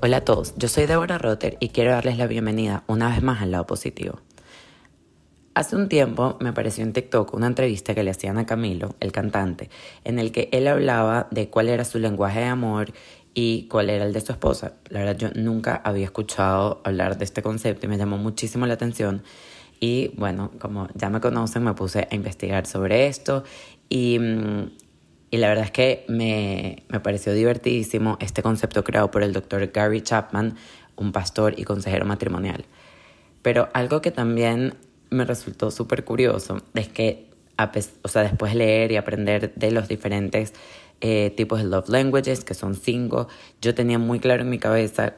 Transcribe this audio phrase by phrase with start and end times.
[0.00, 3.42] Hola a todos, yo soy Deborah Rotter y quiero darles la bienvenida una vez más
[3.42, 4.20] al lado positivo.
[5.54, 9.10] Hace un tiempo me apareció en TikTok una entrevista que le hacían a Camilo, el
[9.10, 9.70] cantante,
[10.04, 12.92] en el que él hablaba de cuál era su lenguaje de amor
[13.34, 14.74] y cuál era el de su esposa.
[14.88, 18.74] La verdad yo nunca había escuchado hablar de este concepto y me llamó muchísimo la
[18.74, 19.24] atención.
[19.80, 23.42] Y bueno, como ya me conocen, me puse a investigar sobre esto
[23.88, 24.70] y, mm,
[25.30, 29.66] y la verdad es que me, me pareció divertidísimo este concepto creado por el doctor
[29.72, 30.56] Gary Chapman,
[30.96, 32.64] un pastor y consejero matrimonial.
[33.42, 34.74] Pero algo que también
[35.10, 37.26] me resultó súper curioso es que,
[38.02, 40.54] o sea, después de leer y aprender de los diferentes
[41.00, 43.28] eh, tipos de love languages, que son cinco,
[43.60, 45.14] yo tenía muy claro en mi cabeza,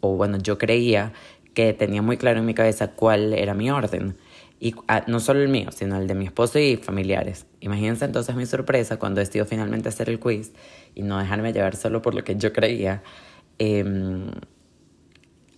[0.00, 1.12] o bueno, yo creía
[1.54, 4.16] que tenía muy claro en mi cabeza cuál era mi orden.
[4.58, 7.46] Y ah, no solo el mío, sino el de mi esposo y familiares.
[7.60, 10.52] Imagínense entonces mi sorpresa cuando decido finalmente hacer el quiz
[10.94, 13.02] y no dejarme llevar solo por lo que yo creía.
[13.58, 14.30] Em,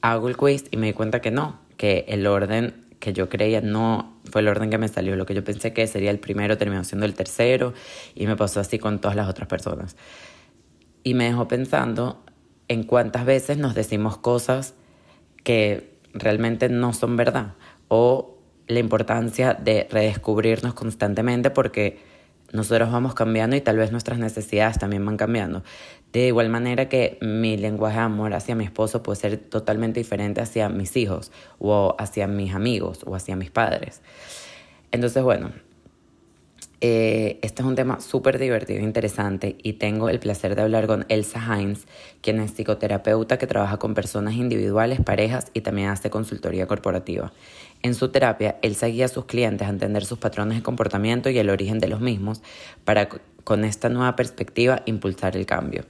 [0.01, 3.61] hago el quiz y me di cuenta que no, que el orden que yo creía
[3.61, 5.15] no fue el orden que me salió.
[5.15, 7.75] Lo que yo pensé que sería el primero terminó siendo el tercero
[8.17, 9.97] y me pasó así con todas las otras personas.
[11.05, 12.25] Y me dejó pensando
[12.67, 14.75] en cuántas veces nos decimos cosas
[15.45, 17.55] que realmente no son verdad
[17.89, 18.38] o
[18.69, 21.99] la importancia de redescubrirnos constantemente porque
[22.53, 25.63] nosotros vamos cambiando y tal vez nuestras necesidades también van cambiando.
[26.13, 30.41] De igual manera que mi lenguaje de amor hacia mi esposo puede ser totalmente diferente
[30.41, 34.01] hacia mis hijos o hacia mis amigos o hacia mis padres.
[34.91, 35.51] Entonces, bueno,
[36.81, 40.87] eh, este es un tema súper divertido e interesante y tengo el placer de hablar
[40.87, 41.89] con Elsa Hines,
[42.23, 47.33] quien es psicoterapeuta que trabaja con personas individuales, parejas y también hace consultoría corporativa.
[47.83, 51.39] En su terapia, Elsa guía a sus clientes a entender sus patrones de comportamiento y
[51.39, 52.43] el origen de los mismos
[52.85, 53.09] para,
[53.45, 55.85] con esta nueva perspectiva, impulsar el cambio.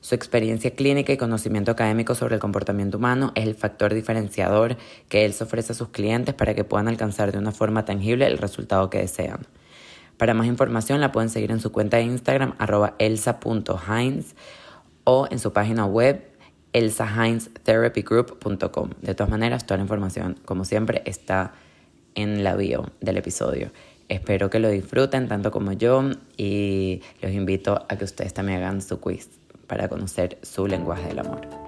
[0.00, 4.76] Su experiencia clínica y conocimiento académico sobre el comportamiento humano es el factor diferenciador
[5.08, 8.38] que Elsa ofrece a sus clientes para que puedan alcanzar de una forma tangible el
[8.38, 9.46] resultado que desean.
[10.16, 12.96] Para más información la pueden seguir en su cuenta de Instagram arroba
[15.04, 16.27] o en su página web
[16.72, 18.90] elsaheinztherapygroup.com.
[19.02, 21.52] De todas maneras, toda la información, como siempre, está
[22.14, 23.70] en la bio del episodio.
[24.08, 28.80] Espero que lo disfruten tanto como yo y los invito a que ustedes también hagan
[28.80, 29.28] su quiz
[29.66, 31.67] para conocer su lenguaje del amor.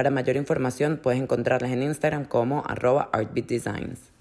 [0.00, 4.14] Para mayor información puedes encontrarlas en Instagram como arroba artbeatdesigns.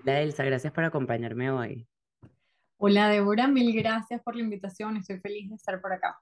[0.00, 1.86] Hola Elsa, gracias por acompañarme hoy.
[2.78, 6.18] Hola Débora, mil gracias por la invitación, estoy feliz de estar por acá.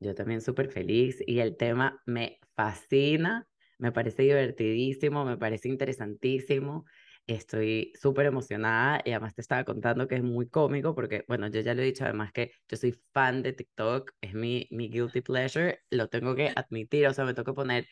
[0.00, 3.46] Yo también súper feliz y el tema me fascina,
[3.78, 6.84] me parece divertidísimo, me parece interesantísimo.
[7.26, 11.60] Estoy súper emocionada y además te estaba contando que es muy cómico porque, bueno, yo
[11.60, 15.22] ya lo he dicho además que yo soy fan de TikTok, es mi, mi guilty
[15.22, 17.86] pleasure, lo tengo que admitir, o sea, me tengo que poner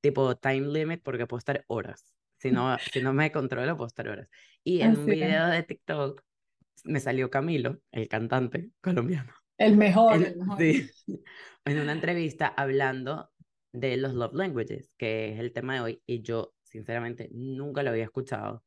[0.00, 2.14] tipo time limit porque puedo estar horas.
[2.38, 4.28] Si no, si no me controlo, puedo estar horas.
[4.62, 6.22] Y en un video de TikTok
[6.84, 9.32] me salió Camilo, el cantante colombiano.
[9.56, 10.58] El mejor, el, mejor.
[10.58, 10.88] Sí,
[11.64, 13.30] en una entrevista hablando
[13.72, 17.90] de los love languages, que es el tema de hoy, y yo sinceramente nunca lo
[17.90, 18.64] había escuchado.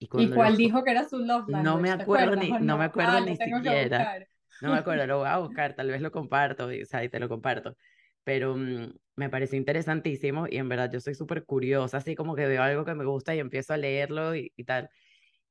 [0.00, 1.62] ¿Y, cuál dijo que era su love language?
[1.62, 2.78] No me acuerdo ni, no?
[2.78, 4.26] me acuerdo ah, ni siquiera.
[4.60, 7.08] No me acuerdo, lo voy a buscar, tal vez lo comparto, y, o sea, y
[7.08, 7.76] te lo comparto.
[8.24, 12.46] Pero mm, me pareció interesantísimo y en verdad yo soy súper curiosa, así como que
[12.46, 14.90] veo algo que me gusta y empiezo a leerlo y, y tal.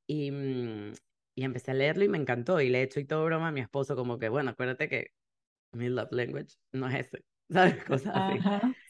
[0.05, 0.93] Y, mm,
[1.35, 3.51] y empecé a leerlo y me encantó y le he hecho y todo broma a
[3.51, 5.11] mi esposo como que, bueno, acuérdate que
[5.71, 7.83] mi love language no es ese, ¿sabes?
[7.83, 8.39] Cosas así.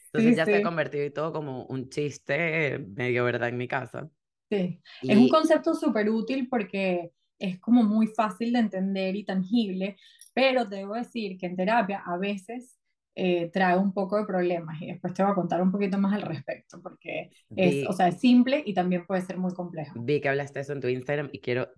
[0.06, 4.10] Entonces ya se ha convertido y todo como un chiste medio verdad en mi casa.
[4.50, 9.96] Sí, es un concepto súper útil porque es como muy fácil de entender y tangible,
[10.34, 12.78] pero debo decir que en terapia a veces
[13.14, 16.14] eh, trae un poco de problemas y después te voy a contar un poquito más
[16.14, 20.00] al respecto porque es, o sea, es simple y también puede ser muy complejo.
[20.00, 21.68] Vi que hablaste eso en tu Instagram y quiero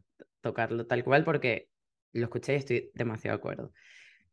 [0.43, 1.69] tocarlo tal cual porque
[2.13, 3.73] lo escuché y estoy demasiado de acuerdo.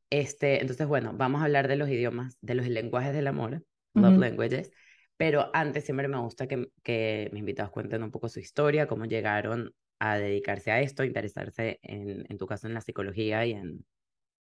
[0.09, 3.63] Este, entonces, bueno, vamos a hablar de los idiomas, de los lenguajes del amor,
[3.93, 4.71] love languages,
[5.17, 9.05] pero antes siempre me gusta que, que mis invitados cuenten un poco su historia, cómo
[9.05, 13.85] llegaron a dedicarse a esto, interesarse en, en tu caso en la psicología y en,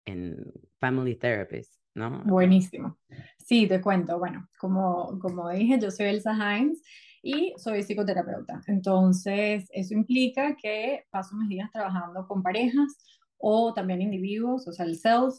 [0.05, 2.23] en Family Therapist, ¿no?
[2.25, 2.97] Buenísimo.
[3.37, 4.17] Sí, te cuento.
[4.17, 6.81] Bueno, como, como dije, yo soy Elsa Hines
[7.21, 8.61] y soy psicoterapeuta.
[8.67, 12.97] Entonces, eso implica que paso mis días trabajando con parejas
[13.37, 15.35] o también individuos, o sea, el self,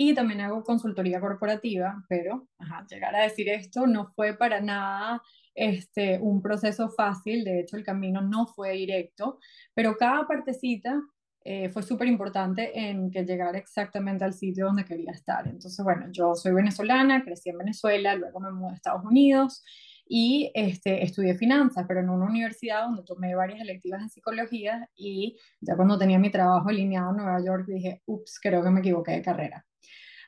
[0.00, 5.20] y también hago consultoría corporativa, pero ajá, llegar a decir esto no fue para nada
[5.54, 9.40] este, un proceso fácil, de hecho el camino no fue directo,
[9.74, 11.02] pero cada partecita
[11.44, 15.48] eh, fue súper importante en que llegara exactamente al sitio donde quería estar.
[15.48, 19.64] Entonces, bueno, yo soy venezolana, crecí en Venezuela, luego me mudé a Estados Unidos
[20.06, 25.36] y este, estudié finanzas, pero en una universidad donde tomé varias electivas en psicología y
[25.60, 29.12] ya cuando tenía mi trabajo alineado en Nueva York dije, ups, creo que me equivoqué
[29.12, 29.66] de carrera.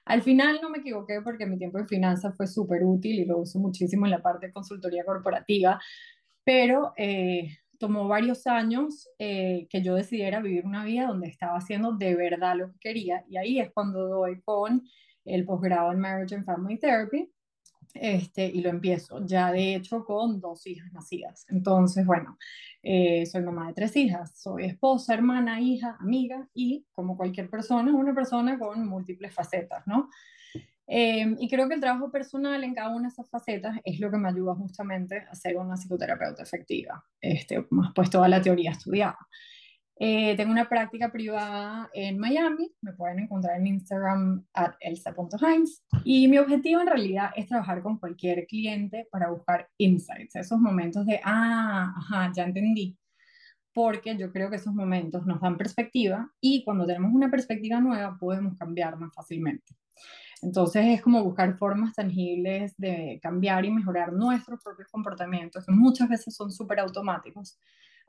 [0.04, 3.38] Al final no me equivoqué porque mi tiempo de finanzas fue súper útil y lo
[3.38, 5.80] uso muchísimo en la parte de consultoría corporativa,
[6.44, 11.92] pero eh, tomó varios años eh, que yo decidiera vivir una vida donde estaba haciendo
[11.92, 14.82] de verdad lo que quería y ahí es cuando doy con
[15.24, 17.30] el posgrado en Marriage and Family Therapy
[17.94, 21.46] este, y lo empiezo ya de hecho con dos hijas nacidas.
[21.48, 22.38] Entonces, bueno,
[22.82, 27.94] eh, soy mamá de tres hijas, soy esposa, hermana, hija, amiga y como cualquier persona,
[27.94, 30.08] una persona con múltiples facetas, ¿no?
[30.92, 34.10] Eh, y creo que el trabajo personal en cada una de esas facetas es lo
[34.10, 38.72] que me ayuda justamente a ser una psicoterapeuta efectiva, este, más pues toda la teoría
[38.72, 39.18] estudiada.
[40.02, 46.26] Eh, tengo una práctica privada en Miami, me pueden encontrar en Instagram at elsa.heinz y
[46.26, 51.20] mi objetivo en realidad es trabajar con cualquier cliente para buscar insights, esos momentos de,
[51.22, 52.96] ah, ajá, ya entendí,
[53.74, 58.16] porque yo creo que esos momentos nos dan perspectiva y cuando tenemos una perspectiva nueva
[58.18, 59.76] podemos cambiar más fácilmente.
[60.40, 66.08] Entonces es como buscar formas tangibles de cambiar y mejorar nuestros propios comportamientos, que muchas
[66.08, 67.58] veces son súper automáticos,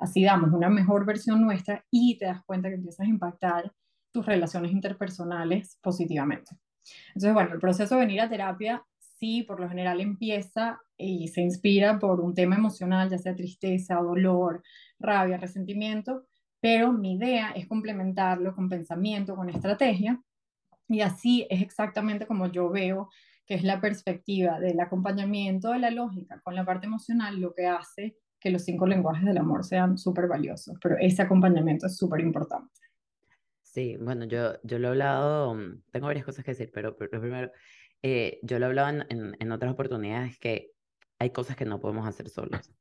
[0.01, 3.71] Así damos una mejor versión nuestra y te das cuenta que empiezas a impactar
[4.11, 6.57] tus relaciones interpersonales positivamente.
[7.09, 8.83] Entonces, bueno, el proceso de venir a terapia
[9.19, 13.95] sí, por lo general empieza y se inspira por un tema emocional, ya sea tristeza,
[13.97, 14.63] dolor,
[14.99, 16.25] rabia, resentimiento,
[16.59, 20.19] pero mi idea es complementarlo con pensamiento, con estrategia,
[20.87, 23.09] y así es exactamente como yo veo
[23.45, 27.67] que es la perspectiva del acompañamiento de la lógica con la parte emocional lo que
[27.67, 32.19] hace que los cinco lenguajes del amor sean súper valiosos, pero ese acompañamiento es súper
[32.21, 32.81] importante.
[33.61, 37.21] Sí, bueno, yo, yo lo he hablado, mm, tengo varias cosas que decir, pero, pero
[37.21, 37.51] primero,
[38.01, 40.71] eh, yo lo he hablado en, en, otras oportunidades que
[41.19, 42.71] hay cosas que no podemos hacer solos.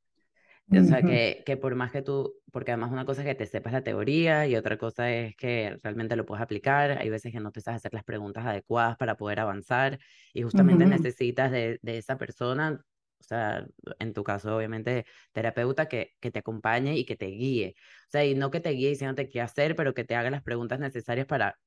[0.73, 3.47] O sea, que, que por más que tú, porque además una cosa es que te
[3.47, 6.93] sepas la teoría y otra cosa es que realmente lo puedes aplicar.
[6.99, 9.99] Hay veces que no te sabes hacer las preguntas adecuadas para poder avanzar
[10.33, 12.85] y justamente necesitas de, de, esa persona
[13.21, 13.67] o sea,
[13.99, 17.75] en tu caso, obviamente, terapeuta que, que te acompañe y que te guíe.
[18.09, 20.43] O sea, y no que te guíe diciéndote qué hacer, pero que te haga las
[20.43, 21.59] preguntas necesarias para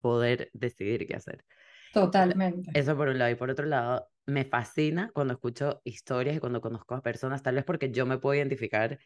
[0.00, 1.44] poder decidir qué hacer.
[1.92, 2.70] Totalmente.
[2.74, 3.30] Eso por un lado.
[3.30, 7.56] Y por otro lado, me fascina cuando escucho historias y cuando conozco a personas, tal
[7.56, 8.98] vez porque yo me puedo identificar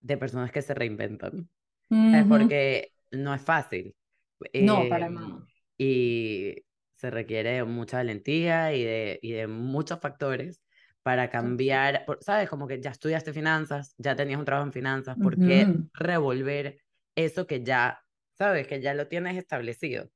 [0.00, 1.48] de personas que se reinventan.
[2.28, 3.94] Porque no es fácil.
[4.62, 5.46] No, para em, nada.
[5.78, 6.64] Y
[6.94, 10.62] se requiere mucha valentía y de, y de muchos factores
[11.06, 12.48] para cambiar, ¿sabes?
[12.48, 16.80] Como que ya estudiaste finanzas, ya tenías un trabajo en finanzas, ¿por qué revolver
[17.14, 18.02] eso que ya,
[18.36, 18.66] ¿sabes?
[18.66, 20.10] Que ya lo tienes establecido.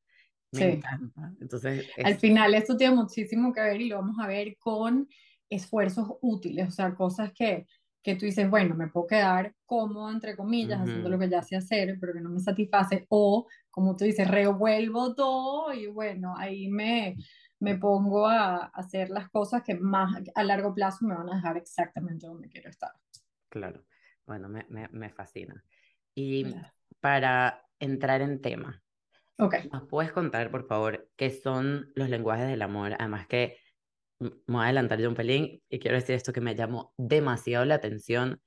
[0.50, 1.32] Me encanta.
[1.40, 5.08] Entonces, al final esto tiene muchísimo que ver y lo vamos a ver con
[5.48, 7.68] esfuerzos útiles, o sea, cosas que,
[8.02, 11.54] que tú dices, bueno, me puedo quedar cómodo, entre comillas, haciendo lo que ya sé
[11.54, 16.66] hacer, pero que no me satisface, o como tú dices, revuelvo todo y bueno, ahí
[16.66, 17.14] me,
[17.60, 21.56] me pongo a hacer las cosas que más a largo plazo me van a dejar
[21.56, 22.92] exactamente donde quiero estar.
[23.48, 23.84] Claro,
[24.26, 25.62] bueno, me, me, me fascina.
[26.14, 26.46] Y
[27.00, 28.82] para entrar en tema,
[29.38, 29.68] okay.
[29.70, 32.96] ¿nos puedes contar, por favor, qué son los lenguajes del amor?
[32.98, 33.58] Además que
[34.18, 37.64] me voy a adelantar yo un pelín y quiero decir esto que me llamó demasiado
[37.64, 38.40] la atención.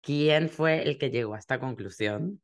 [0.00, 2.42] ¿Quién fue el que llegó a esta conclusión?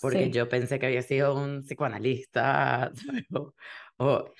[0.00, 2.90] Porque yo pensé que había sido un psicoanalista.
[3.98, 4.32] o,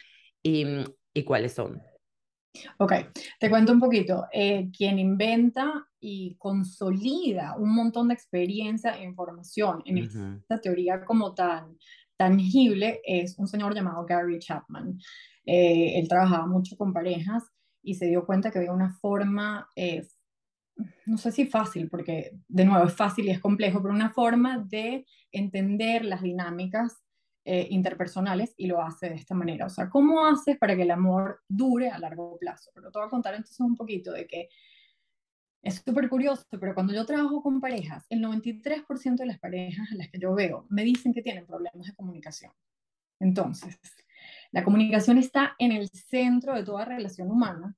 [0.42, 0.64] y,
[1.12, 1.82] ¿Y cuáles son?
[2.78, 2.92] Ok,
[3.38, 4.26] te cuento un poquito.
[4.32, 11.34] Eh, quien inventa y consolida un montón de experiencia e información en esta teoría como
[11.34, 11.76] tan
[12.16, 14.98] tangible es un señor llamado Gary Chapman.
[15.46, 17.44] Eh, él trabajaba mucho con parejas
[17.82, 20.06] y se dio cuenta que había una forma, eh,
[21.06, 24.58] no sé si fácil, porque de nuevo es fácil y es complejo, pero una forma
[24.58, 27.02] de entender las dinámicas
[27.44, 29.66] eh, interpersonales y lo hace de esta manera.
[29.66, 32.70] O sea, ¿cómo haces para que el amor dure a largo plazo?
[32.74, 34.48] Pero te voy a contar entonces un poquito de que
[35.62, 39.94] Es súper curioso, pero cuando yo trabajo con parejas, el 93% de las parejas a
[39.96, 42.52] las que yo veo me dicen que tienen problemas de comunicación.
[43.20, 43.78] Entonces,
[44.52, 47.76] la comunicación está en el centro de toda relación humana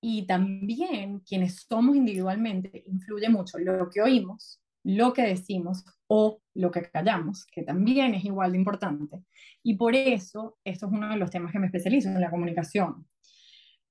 [0.00, 6.70] y también quienes somos individualmente influye mucho lo que oímos, lo que decimos o lo
[6.70, 9.24] que callamos, que también es igual de importante.
[9.62, 13.06] Y por eso, esto es uno de los temas que me especializo en la comunicación.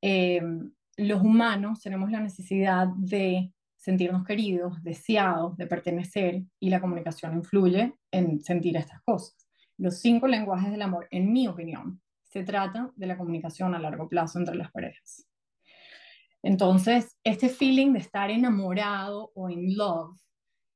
[0.01, 0.41] Eh,
[0.97, 7.93] los humanos tenemos la necesidad de sentirnos queridos, deseados, de pertenecer, y la comunicación influye
[8.11, 9.35] en sentir estas cosas.
[9.77, 14.07] Los cinco lenguajes del amor, en mi opinión, se trata de la comunicación a largo
[14.07, 15.27] plazo entre las parejas.
[16.43, 20.17] Entonces, este feeling de estar enamorado o in love,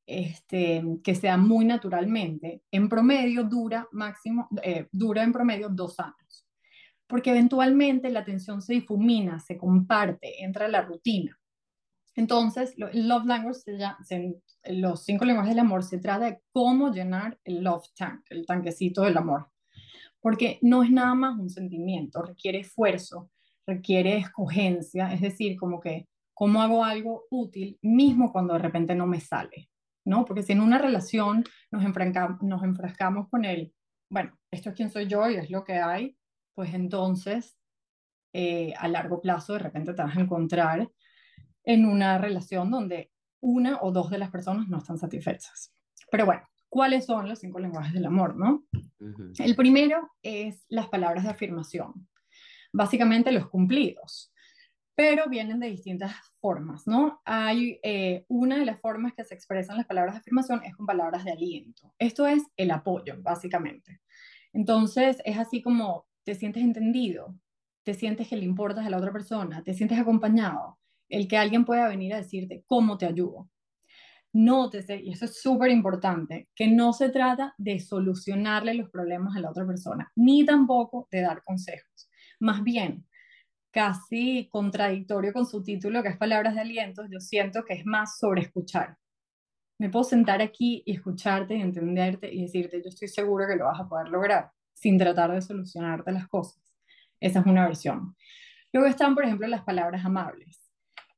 [0.08, 6.48] este, que sea muy naturalmente, en promedio dura máximo, eh, dura en promedio dos años
[7.08, 11.40] porque eventualmente la atención se difumina, se comparte, entra a la rutina.
[12.16, 13.60] Entonces, el love language,
[14.66, 19.04] los cinco lenguajes del amor, se trata de cómo llenar el love tank, el tanquecito
[19.04, 19.50] del amor.
[20.20, 23.30] Porque no es nada más un sentimiento, requiere esfuerzo,
[23.66, 29.06] requiere escogencia, es decir, como que cómo hago algo útil mismo cuando de repente no
[29.06, 29.70] me sale,
[30.08, 30.26] ¿no?
[30.26, 31.84] Porque si en una relación nos,
[32.42, 33.74] nos enfrascamos con el,
[34.10, 36.18] bueno, esto es quien soy yo y es lo que hay,
[36.56, 37.58] pues entonces
[38.34, 40.90] eh, a largo plazo de repente te vas a encontrar
[41.64, 43.12] en una relación donde
[43.42, 45.74] una o dos de las personas no están satisfechas.
[46.10, 48.66] Pero bueno, ¿cuáles son los cinco lenguajes del amor, no?
[49.40, 52.08] El primero es las palabras de afirmación,
[52.72, 54.32] básicamente los cumplidos,
[54.98, 56.12] pero vienen de distintas
[56.42, 57.22] formas, ¿no?
[57.24, 60.88] Hay eh, una de las formas que se expresan las palabras de afirmación es con
[60.88, 61.94] palabras de aliento.
[62.00, 64.02] Esto es el apoyo, básicamente.
[64.54, 67.36] Entonces, es así como te sientes entendido,
[67.84, 71.64] te sientes que le importas a la otra persona, te sientes acompañado, el que alguien
[71.64, 73.52] pueda venir a decirte cómo te ayudo.
[74.34, 79.42] Nótese, y eso es súper importante, que no se trata de solucionarle los problemas a
[79.42, 82.10] la otra persona, ni tampoco de dar consejos.
[82.40, 83.07] Más bien,
[83.78, 88.18] casi contradictorio con su título, que es Palabras de Aliento, yo siento que es más
[88.18, 88.98] sobre escuchar.
[89.78, 93.66] Me puedo sentar aquí y escucharte y entenderte y decirte, yo estoy seguro que lo
[93.66, 96.60] vas a poder lograr sin tratar de solucionarte las cosas.
[97.20, 98.16] Esa es una versión.
[98.74, 100.60] Luego están, por ejemplo, las palabras amables.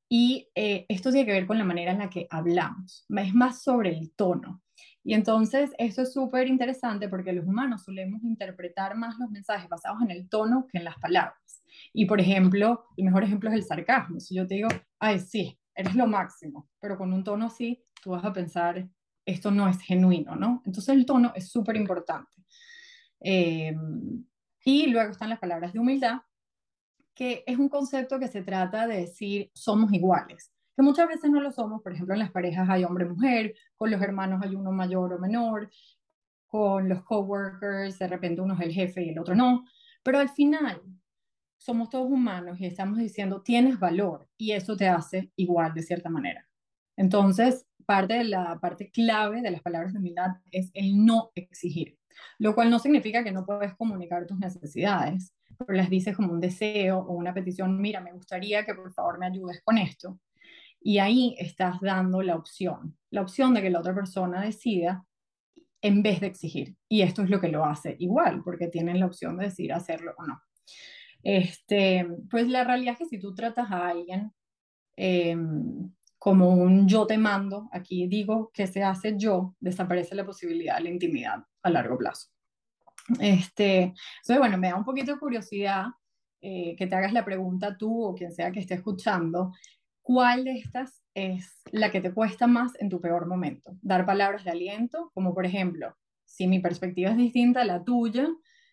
[0.10, 3.06] Y eh, esto tiene que ver con la manera en la que hablamos.
[3.08, 4.62] Es más sobre el tono.
[5.10, 10.04] Y entonces esto es súper interesante porque los humanos solemos interpretar más los mensajes basados
[10.04, 11.63] en el tono que en las palabras.
[11.92, 14.20] Y por ejemplo, el mejor ejemplo es el sarcasmo.
[14.20, 18.12] Si yo te digo, ay, sí, eres lo máximo, pero con un tono así, tú
[18.12, 18.88] vas a pensar,
[19.25, 20.62] esto no es genuino, ¿no?
[20.63, 22.44] Entonces el tono es súper importante.
[23.20, 23.75] Eh,
[24.63, 26.20] y luego están las palabras de humildad,
[27.16, 31.41] que es un concepto que se trata de decir somos iguales, que muchas veces no
[31.41, 35.12] lo somos, por ejemplo en las parejas hay hombre-mujer, con los hermanos hay uno mayor
[35.12, 35.69] o menor,
[36.48, 39.65] con los coworkers de repente uno es el jefe y el otro no,
[40.03, 40.81] pero al final
[41.57, 46.09] somos todos humanos y estamos diciendo tienes valor y eso te hace igual de cierta
[46.09, 46.48] manera.
[46.95, 52.00] Entonces, parte de la parte clave de las palabras de humildad es el no exigir
[52.38, 56.39] lo cual no significa que no puedes comunicar tus necesidades, pero las dices como un
[56.39, 60.19] deseo o una petición, mira, me gustaría que por favor me ayudes con esto.
[60.81, 65.05] Y ahí estás dando la opción, la opción de que la otra persona decida
[65.81, 66.75] en vez de exigir.
[66.88, 70.13] Y esto es lo que lo hace igual, porque tienen la opción de decidir hacerlo
[70.17, 70.41] o no.
[71.24, 74.31] Este, pues la realidad es que si tú tratas a alguien
[74.95, 75.36] eh,
[76.17, 80.83] como un yo te mando, aquí digo que se hace yo, desaparece la posibilidad de
[80.83, 82.27] la intimidad a largo plazo.
[83.19, 85.86] Este, entonces, bueno, me da un poquito de curiosidad
[86.41, 89.53] eh, que te hagas la pregunta tú o quien sea que esté escuchando,
[90.01, 93.77] ¿cuál de estas es la que te cuesta más en tu peor momento?
[93.82, 98.27] Dar palabras de aliento, como por ejemplo, si mi perspectiva es distinta a la tuya,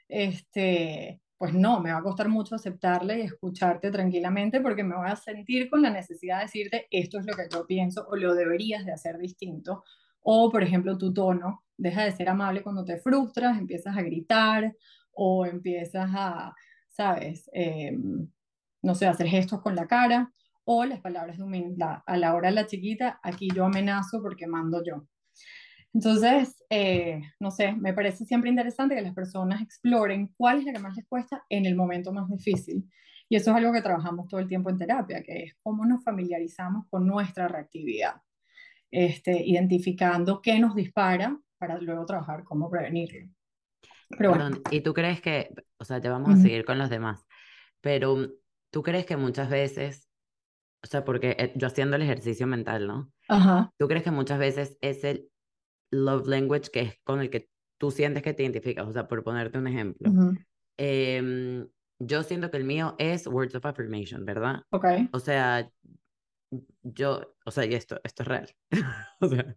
[0.08, 5.08] este, pues no, me va a costar mucho aceptarle y escucharte tranquilamente porque me voy
[5.08, 8.34] a sentir con la necesidad de decirte esto es lo que yo pienso o lo
[8.34, 9.84] deberías de hacer distinto.
[10.20, 14.74] O, por ejemplo, tu tono deja de ser amable cuando te frustras, empiezas a gritar
[15.12, 16.54] o empiezas a,
[16.88, 17.48] ¿sabes?
[17.52, 18.28] Em,
[18.82, 20.32] no sé, hacer gestos con la cara
[20.66, 21.98] o las palabras de humildad.
[22.06, 25.06] A la hora de la chiquita, aquí yo amenazo porque mando yo.
[25.94, 30.72] Entonces, eh, no sé, me parece siempre interesante que las personas exploren cuál es la
[30.72, 32.84] que más les cuesta en el momento más difícil.
[33.28, 36.04] Y eso es algo que trabajamos todo el tiempo en terapia, que es cómo nos
[36.04, 38.16] familiarizamos con nuestra reactividad,
[38.90, 43.28] este, identificando qué nos dispara para luego trabajar cómo prevenirlo.
[44.10, 44.58] Pero bueno.
[44.70, 47.24] ¿y tú crees que, o sea, te vamos a seguir con los demás,
[47.80, 48.28] pero
[48.70, 50.05] tú crees que muchas veces
[50.86, 53.12] O sea, porque eh, yo haciendo el ejercicio mental, ¿no?
[53.28, 53.72] Ajá.
[53.76, 55.28] ¿Tú crees que muchas veces es el
[55.90, 58.86] love language que es con el que tú sientes que te identificas?
[58.86, 60.12] O sea, por ponerte un ejemplo.
[60.78, 61.66] Em,
[61.98, 64.62] yo siento que el mío es words of affirmation, ¿verdad?
[64.70, 64.84] Ok.
[65.10, 65.68] O sea,
[66.82, 68.50] yo, o sea, y esto, esto es real.
[69.20, 69.56] o sea,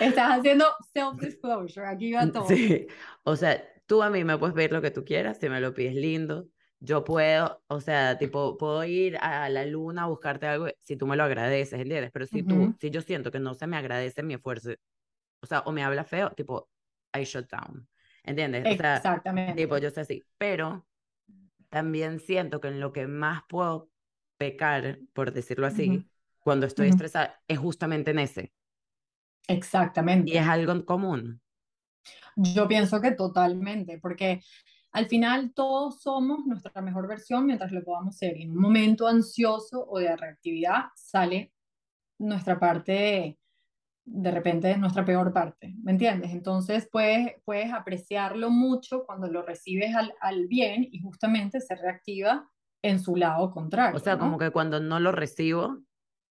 [0.00, 2.46] Estás haciendo self-disclosure, aquí va todo.
[2.46, 2.86] Sí,
[3.24, 5.74] o sea, tú a mí me puedes pedir lo que tú quieras, si me lo
[5.74, 6.48] pides lindo,
[6.84, 11.06] yo puedo, o sea, tipo, puedo ir a la luna a buscarte algo si tú
[11.06, 12.10] me lo agradeces, ¿entiendes?
[12.12, 14.72] Pero si tú, si yo siento que no se me agradece mi esfuerzo,
[15.40, 16.68] o sea, o me habla feo, tipo,
[17.18, 17.88] I shut down,
[18.22, 18.66] ¿entiendes?
[18.66, 19.62] O sea, Exactamente.
[19.62, 20.86] Tipo, yo sé así, pero
[21.70, 23.88] también siento que en lo que más puedo
[24.36, 26.06] pecar, por decirlo así,
[26.40, 28.52] cuando estoy estresada, es justamente en ese.
[29.48, 30.32] Exactamente.
[30.32, 31.40] Y es algo común.
[32.36, 34.42] Yo pienso que totalmente, porque
[34.94, 38.36] al final todos somos nuestra mejor versión mientras lo podamos ser.
[38.36, 41.52] en un momento ansioso o de reactividad sale
[42.20, 43.36] nuestra parte,
[44.04, 46.30] de repente nuestra peor parte, ¿me entiendes?
[46.30, 52.48] Entonces puedes, puedes apreciarlo mucho cuando lo recibes al, al bien y justamente se reactiva
[52.80, 53.96] en su lado contrario.
[53.96, 55.80] O sea, como que cuando no lo recibo,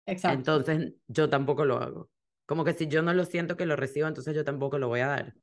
[0.05, 0.37] Exacto.
[0.37, 2.09] entonces yo tampoco lo hago.
[2.45, 5.01] Como que si yo no lo siento que lo recibo, entonces yo tampoco lo voy
[5.01, 5.33] a dar.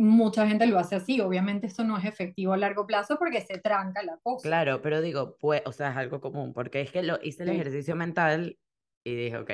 [0.00, 3.58] Mucha gente lo hace así, obviamente esto no es efectivo a largo plazo porque se
[3.58, 4.48] tranca la cosa.
[4.48, 7.50] Claro, pero digo, pues, o sea, es algo común, porque es que lo hice el
[7.50, 8.58] ejercicio mental
[9.04, 9.50] y dije, ok,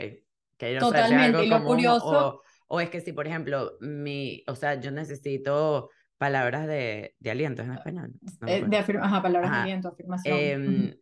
[0.56, 2.42] que Totalmente, y lo curioso...
[2.68, 5.88] O, es que si, por ejemplo, mi, o sea, yo necesito
[6.18, 8.12] palabras de, de aliento en español.
[8.46, 10.36] Eh, de afirma, palabras de aliento, afirmación.
[10.36, 10.94] Em,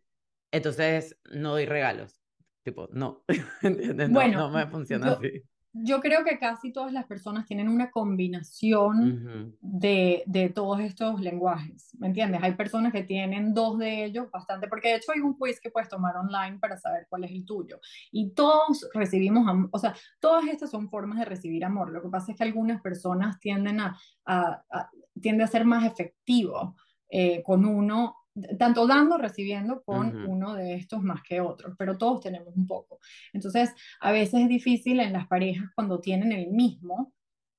[0.51, 2.21] entonces, no doy regalos.
[2.63, 3.23] Tipo, no,
[3.61, 4.09] ¿entiendes?
[4.11, 5.43] Bueno, no, me funciona así.
[5.77, 11.95] Yo creo que casi todas las personas tienen una combinación de, de, todos estos lenguajes,
[11.99, 12.41] ¿me entiendes?
[12.41, 15.71] Hay personas que tienen dos de ellos bastante, porque de hecho hay un quiz que
[15.71, 17.79] puedes tomar online para saber cuál es el tuyo.
[18.11, 21.91] Y todos recibimos, o sea, todas estas son formas de recibir amor.
[21.91, 24.89] Lo que pasa es que algunas personas tienden a, a, a
[25.21, 26.75] tiende a ser más efectivo
[27.09, 28.15] eh, con uno
[28.57, 32.99] tanto dando, recibiendo con uno de estos más que otros, pero todos tenemos un poco.
[33.33, 37.13] Entonces, a veces es difícil en las parejas cuando tienen el mismo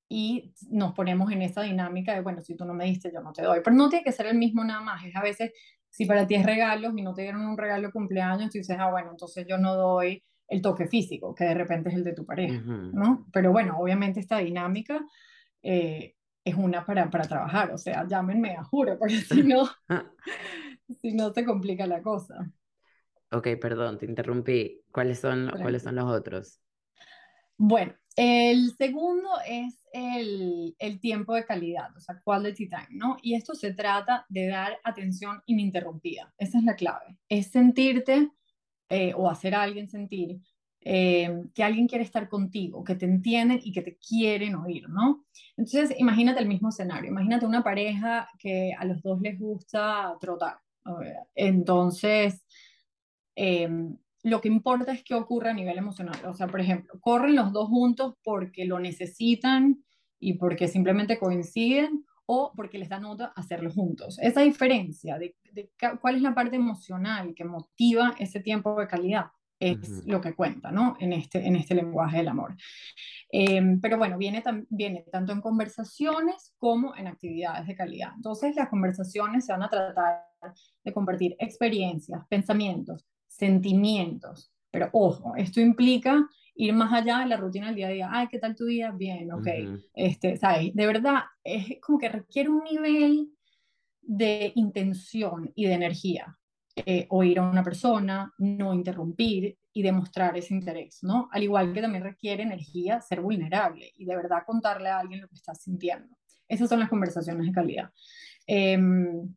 [0.09, 3.33] y nos ponemos en esa dinámica de, bueno, si tú no me diste, yo no
[3.33, 3.59] te doy.
[3.63, 5.51] Pero no tiene que ser el mismo nada más, es a veces,
[5.89, 8.77] si para ti es regalos y no te dieron un regalo de cumpleaños, tú dices,
[8.79, 12.13] ah, bueno, entonces yo no doy el toque físico, que de repente es el de
[12.13, 13.27] tu pareja, ¿no?
[13.33, 15.05] Pero bueno, obviamente esta dinámica
[15.61, 19.67] eh, es una para, para trabajar, o sea, llámenme a juro, porque si no,
[21.01, 22.51] si no se complica la cosa.
[23.31, 24.81] Ok, perdón, te interrumpí.
[24.91, 26.61] ¿Cuáles son, ¿cuáles son los otros?
[27.57, 33.17] Bueno, el segundo es el, el, tiempo de calidad, o sea, quality time, ¿no?
[33.21, 36.33] Y esto se trata de dar atención ininterrumpida.
[36.37, 37.17] Esa es la clave.
[37.27, 38.31] Es sentirte
[38.89, 40.39] eh, o hacer a alguien sentir
[40.81, 45.25] eh, que alguien quiere estar contigo, que te entienden y que te quieren oír, ¿no?
[45.57, 47.09] Entonces, imagínate el mismo escenario.
[47.09, 50.59] Imagínate una pareja que a los dos les gusta trotar.
[51.35, 52.45] Entonces,
[53.35, 56.17] em, lo que importa es qué ocurre a nivel emocional.
[56.25, 59.83] O sea, por ejemplo, corren los dos juntos porque lo necesitan
[60.19, 64.19] y porque simplemente coinciden o porque les da nota hacerlo juntos.
[64.19, 65.35] Esa diferencia de,
[66.01, 69.27] cuál es la parte emocional que motiva ese tiempo de calidad
[69.59, 70.95] es lo que cuenta, ¿no?
[70.99, 72.55] En este, en este lenguaje del amor.
[73.29, 78.11] Em, pero bueno, viene, viene tanto en conversaciones como en actividades de calidad.
[78.15, 80.23] Entonces, las conversaciones se van a tratar
[80.83, 84.51] de compartir experiencias, pensamientos, sentimientos.
[84.71, 88.09] Pero ojo, esto implica ir más allá de la rutina del día a día.
[88.11, 88.91] Ay, ¿qué tal tu día?
[88.91, 89.47] Bien, ok.
[89.93, 90.73] este, ¿sabes?
[90.73, 93.29] De verdad, es como que requiere un nivel
[94.01, 96.37] de intención y de energía.
[96.85, 101.27] Eh, oír a una persona, no interrumpir y demostrar ese interés, ¿no?
[101.31, 105.27] Al igual que también requiere energía ser vulnerable y de verdad contarle a alguien lo
[105.27, 106.15] que estás sintiendo.
[106.47, 107.89] Esas son las conversaciones de calidad.
[108.45, 109.35] Em,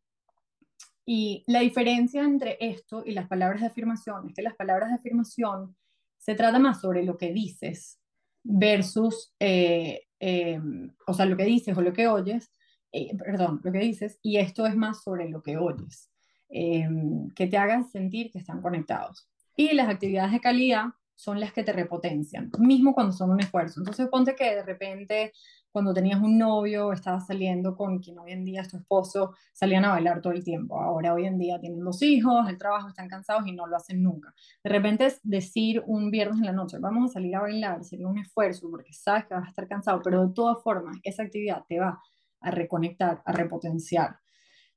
[1.07, 4.97] y la diferencia entre esto y las palabras de afirmación es que las palabras de
[4.97, 5.75] afirmación
[6.19, 7.99] se trata más sobre lo que dices
[8.43, 12.53] versus, eh, em, o sea, lo que dices o lo que oyes,
[12.93, 16.10] eh, perdón, lo que dices, y esto es más sobre lo que oyes.
[16.53, 19.29] Em, que te hagan sentir que están conectados.
[19.57, 23.81] Y las actividades de calidad son las que te repotencian, mismo cuando son un esfuerzo.
[23.81, 25.33] Entonces ponte que de repente
[25.71, 29.85] cuando tenías un novio, estabas saliendo con quien hoy en día es tu esposo, salían
[29.85, 30.81] a bailar todo el tiempo.
[30.81, 34.03] Ahora hoy en día tienen dos hijos, el trabajo, están cansados y no lo hacen
[34.03, 34.35] nunca.
[34.65, 38.09] De repente es decir un viernes en la noche, vamos a salir a bailar, sería
[38.09, 41.63] un esfuerzo porque sabes que vas a estar cansado, pero de todas formas esa actividad
[41.69, 42.01] te va
[42.41, 44.17] a reconectar, a repotenciar.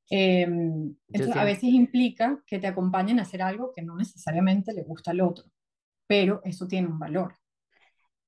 [0.10, 4.84] Em, entonces, a veces implica que te acompañen a hacer algo que no necesariamente le
[4.84, 5.46] gusta al otro,
[6.08, 7.36] pero eso tiene un valor.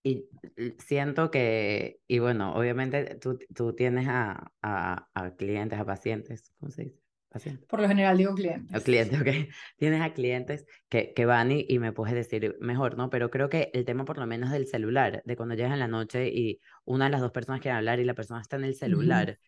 [0.03, 0.29] Y
[0.77, 6.71] siento que, y bueno, obviamente tú, tú tienes a, a, a, clientes, a pacientes, ¿cómo
[6.71, 6.99] se dice?
[7.27, 7.67] ¿Pacientes?
[7.67, 8.75] Por lo general digo clientes.
[8.75, 9.27] A clientes, ok.
[9.77, 13.09] Tienes a clientes que, que van y, y, me puedes decir mejor, ¿no?
[13.09, 15.87] Pero creo que el tema por lo menos del celular, de cuando llegas en la
[15.87, 18.75] noche y una de las dos personas quiere hablar y la persona está en el
[18.75, 19.39] celular,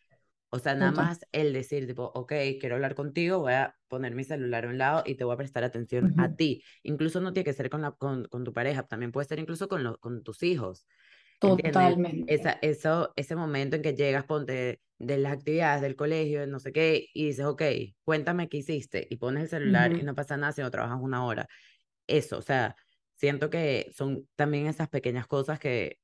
[0.49, 4.23] o sea, nada más el decir, tipo, ok, quiero hablar contigo, voy a poner mi
[4.23, 6.63] celular a un lado y te voy a prestar atención a ti.
[6.83, 9.67] Incluso no tiene que ser con, la, con, con, tu pareja, también puede ser incluso
[9.67, 10.87] con, lo, con tus hijos.
[11.39, 12.33] Totalmente.
[12.33, 16.71] Esa, eso, ese momento en que llegas, ponte de las actividades del colegio, no sé
[16.71, 17.61] qué, y dices, ok,
[18.03, 21.25] cuéntame qué hiciste, y pones el celular y no pasa nada si no trabajas una
[21.25, 21.47] hora.
[22.07, 22.75] Eso, o sea,
[23.15, 25.99] siento que son también esas pequeñas cosas que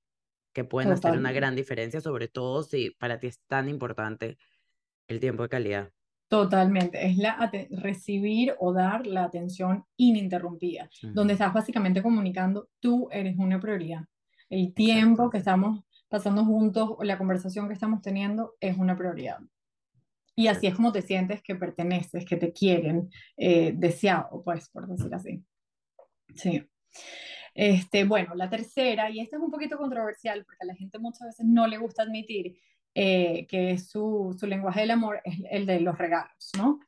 [0.53, 4.37] que pueden hacer una gran diferencia, sobre todo si para ti es tan importante
[5.07, 5.91] el tiempo de calidad.
[6.27, 13.37] Totalmente, es la recibir o dar la atención ininterrumpida, donde estás básicamente comunicando, tú eres
[13.37, 14.05] una prioridad.
[14.49, 19.39] El tiempo que estamos pasando juntos o la conversación que estamos teniendo es una prioridad.
[20.35, 24.87] Y así es como te sientes que perteneces, que te quieren, eh, deseado, pues, por
[24.87, 25.43] decir así.
[26.35, 26.67] Sí.
[27.53, 31.27] Este, bueno, la tercera, y esta es un poquito controversial porque a la gente muchas
[31.27, 32.57] veces no le gusta admitir
[32.95, 36.79] eh, que su, su lenguaje del amor es el de los regalos, ¿no?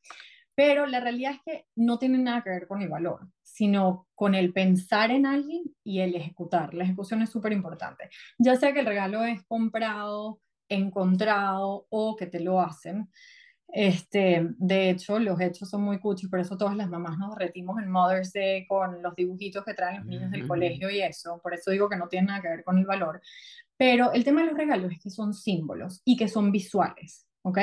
[0.55, 4.35] Pero la realidad es que no tiene nada que ver con el valor, sino con
[4.35, 6.73] el pensar en alguien y el ejecutar.
[6.73, 8.09] La ejecución es súper importante.
[8.37, 13.09] Ya sea que el regalo es comprado, encontrado o que te lo hacen.
[13.67, 17.81] Este, de hecho, los hechos son muy cuchos, por eso todas las mamás nos derretimos
[17.81, 21.39] en Mother's Day con los dibujitos que traen los niños del colegio y eso.
[21.41, 23.21] Por eso digo que no tiene nada que ver con el valor.
[23.77, 27.59] Pero el tema de los regalos es que son símbolos y que son visuales, ¿ok?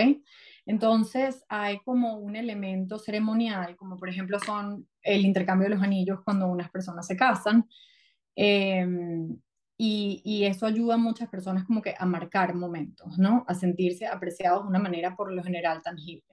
[0.66, 6.20] Entonces hay como un elemento ceremonial, como por ejemplo son el intercambio de los anillos
[6.24, 7.66] cuando unas personas se casan.
[8.36, 8.86] Eh,
[9.76, 13.44] y, eso ayuda a muchas personas como que a marcar momentos, ¿no?
[13.48, 16.24] A sentirse apreciados de una manera por lo general tangible.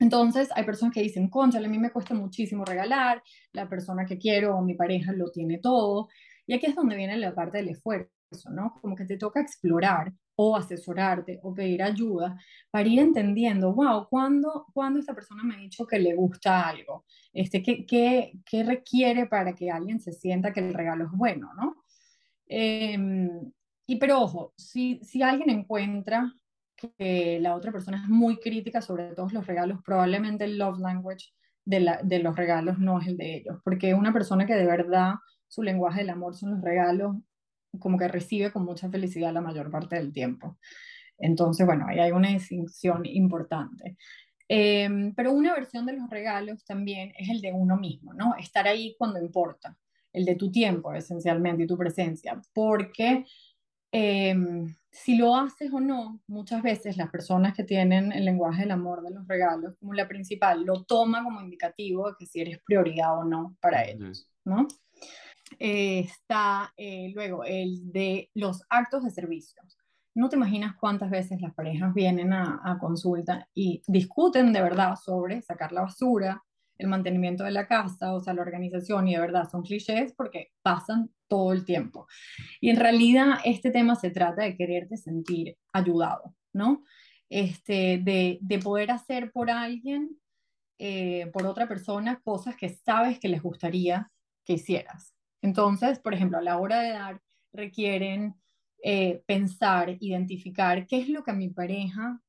[0.00, 4.18] Entonces, hay personas que dicen, concha, a mí me cuesta muchísimo regalar, la persona que
[4.18, 6.08] quiero o mi pareja lo tiene todo.
[6.46, 8.10] Y aquí es donde viene la parte del esfuerzo,
[8.50, 8.74] ¿no?
[8.80, 12.38] Como que te toca explorar o asesorarte o pedir ayuda
[12.70, 17.04] para ir entendiendo, wow, ¿cuándo, ¿cuándo esta persona me ha dicho que le gusta algo?
[17.32, 21.50] Este, ¿qué, qué, ¿Qué requiere para que alguien se sienta que el regalo es bueno,
[21.56, 21.84] ¿no?
[22.48, 23.52] Em,
[23.86, 26.34] y pero ojo, si, si alguien encuentra
[26.76, 31.32] que la otra persona es muy crítica sobre todos los regalos, probablemente el love language
[31.64, 34.66] de, la, de los regalos no es el de ellos, porque una persona que de
[34.66, 35.14] verdad
[35.48, 37.16] su lenguaje del amor son los regalos,
[37.78, 40.58] como que recibe con mucha felicidad la mayor parte del tiempo.
[41.18, 43.96] Entonces, bueno, ahí hay una distinción importante.
[44.48, 48.34] Em, pero una versión de los regalos también es el de uno mismo, ¿no?
[48.36, 49.76] Estar ahí cuando importa
[50.18, 53.24] el de tu tiempo esencialmente y tu presencia, porque
[53.92, 58.72] em, si lo haces o no, muchas veces las personas que tienen el lenguaje del
[58.72, 62.58] amor de los regalos como la principal, lo toman como indicativo de que si eres
[62.64, 64.66] prioridad o no para ellos, ¿no?
[65.58, 69.62] Eh, está eh, luego el de los actos de servicio.
[70.14, 74.96] No te imaginas cuántas veces las parejas vienen a, a consulta y discuten de verdad
[74.96, 76.42] sobre sacar la basura,
[76.78, 80.52] el mantenimiento de la casa, o sea, la organización, y de verdad son clichés porque
[80.62, 82.06] pasan todo el tiempo.
[82.60, 86.84] Y en realidad este tema se trata de quererte sentir ayudado, ¿no?
[87.28, 90.18] Este, de, de poder hacer por alguien,
[90.78, 94.10] eh, por otra persona, cosas que sabes que les gustaría
[94.44, 95.12] que hicieras.
[95.42, 97.20] Entonces, por ejemplo, a la hora de dar,
[97.52, 98.34] requieren
[98.82, 102.20] eh, pensar, identificar qué es lo que a mi pareja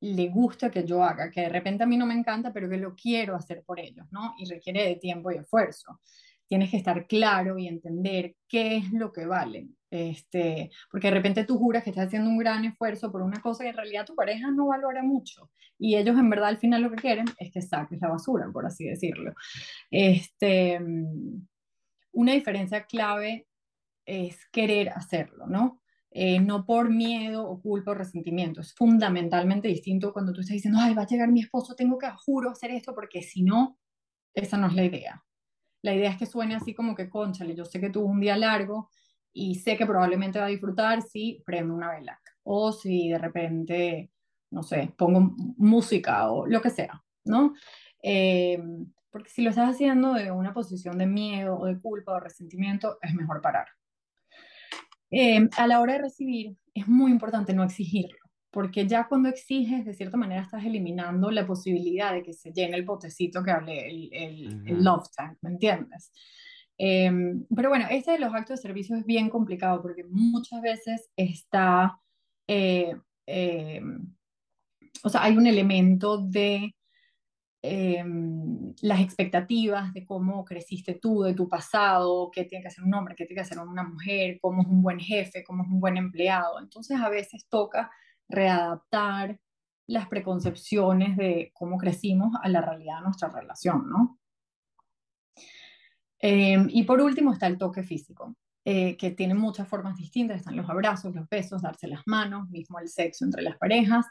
[0.00, 2.78] le gusta que yo haga, que de repente a mí no me encanta, pero que
[2.78, 4.34] lo quiero hacer por ellos, ¿no?
[4.38, 6.00] Y requiere de tiempo y esfuerzo.
[6.46, 9.68] Tienes que estar claro y entender qué es lo que vale.
[9.90, 13.64] Este, porque de repente tú juras que estás haciendo un gran esfuerzo por una cosa
[13.64, 15.50] que en realidad tu pareja no valora mucho.
[15.78, 18.66] Y ellos en verdad al final lo que quieren es que saques la basura, por
[18.66, 19.34] así decirlo.
[19.90, 20.80] Este,
[22.12, 23.46] una diferencia clave
[24.06, 25.79] es querer hacerlo, ¿no?
[26.12, 28.60] Eh, no por miedo o culpa o resentimiento.
[28.60, 32.08] Es fundamentalmente distinto cuando tú estás diciendo, ay, va a llegar mi esposo, tengo que,
[32.10, 33.78] juro, hacer esto, porque si no,
[34.34, 35.24] esa no es la idea.
[35.82, 38.36] La idea es que suene así como que, conchale, yo sé que tuvo un día
[38.36, 38.90] largo
[39.32, 44.10] y sé que probablemente va a disfrutar si prendo una vela o si de repente,
[44.50, 47.54] no sé, pongo música o lo que sea, ¿no?
[48.02, 48.60] Eh,
[49.10, 52.98] porque si lo estás haciendo de una posición de miedo o de culpa o resentimiento,
[53.02, 53.68] es mejor parar.
[55.10, 58.16] Eh, a la hora de recibir, es muy importante no exigirlo.
[58.52, 62.76] porque ya cuando exiges, de cierta manera estás eliminando la posibilidad de que se llene
[62.76, 66.10] el potecito que hablé, el, el, love tank, ¿me entiendes?
[66.76, 71.10] Em, pero bueno, este de los actos de servicio es bien complicado porque muchas veces
[71.14, 72.00] está,
[72.48, 72.96] eh,
[73.26, 74.12] em,
[75.04, 76.74] o sea, hay un elemento de
[77.62, 82.94] em, las expectativas de cómo creciste tú, de tu pasado, qué tiene que ser un
[82.94, 85.80] hombre, qué tiene que ser una mujer, cómo es un buen jefe, cómo es un
[85.80, 86.58] buen empleado.
[86.60, 87.90] Entonces a veces toca
[88.28, 89.38] readaptar
[89.86, 94.18] las preconcepciones de cómo crecimos a la realidad de nuestra relación, ¿no?
[96.20, 100.56] Em, y por último está el toque físico, eh, que tiene muchas formas distintas, están
[100.56, 104.06] los abrazos, los besos, darse las manos, mismo el sexo entre las parejas,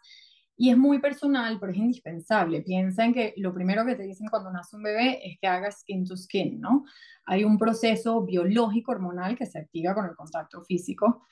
[0.62, 2.62] y es muy personal, pero es indispensable.
[2.62, 5.80] Piensa en que lo primero que te dicen cuando nace un bebé es que hagas
[5.80, 6.84] skin to skin, ¿no?
[7.26, 11.26] Hay un proceso biológico hormonal que se activa con el contacto físico.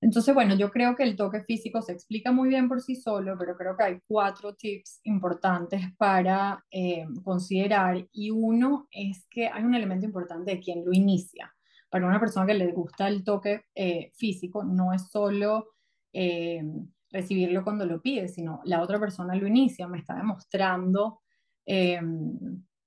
[0.00, 3.36] Entonces, bueno, yo creo que el toque físico se explica muy bien por sí solo,
[3.36, 9.64] pero creo que hay cuatro tips importantes para eh, considerar y uno es que hay
[9.64, 11.52] un elemento importante de quien lo inicia.
[11.88, 15.70] Para una persona que le gusta el toque eh, físico, no es solo
[16.12, 16.62] eh,
[17.10, 21.20] recibirlo cuando lo pide, sino la otra persona lo inicia, me está demostrando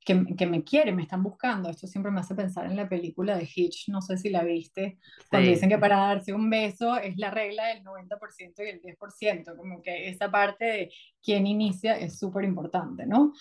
[0.04, 1.70] que, me quiere, me están buscando.
[1.70, 4.98] Esto siempre me hace pensar en la película de Hitch, no sé si la viste,
[5.30, 9.56] cuando dicen que para darse un beso es la regla del 90% y el 10%,
[9.56, 13.34] como que esa parte de quién inicia es súper importante, ¿no?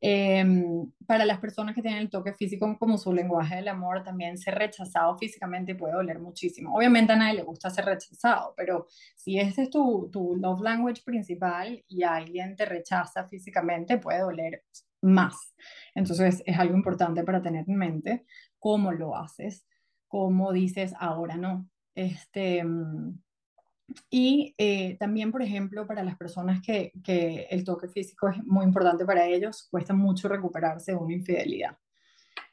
[0.00, 4.36] Em, para las personas que tienen el toque físico como su lenguaje del amor, también
[4.36, 6.74] ser rechazado físicamente puede doler muchísimo.
[6.76, 11.02] Obviamente a nadie le gusta ser rechazado, pero si ese es tu, tu love language
[11.04, 14.64] principal y alguien te rechaza físicamente, puede doler
[15.00, 15.54] más.
[15.94, 18.26] Entonces es algo importante para tener en mente
[18.58, 19.66] cómo lo haces,
[20.08, 21.68] cómo dices ahora no.
[21.94, 23.18] Este, mm,
[24.10, 28.64] y eh, también, por ejemplo, para las personas que, que, el toque físico es muy
[28.64, 31.76] importante para ellos, cuesta mucho recuperarse de una infidelidad.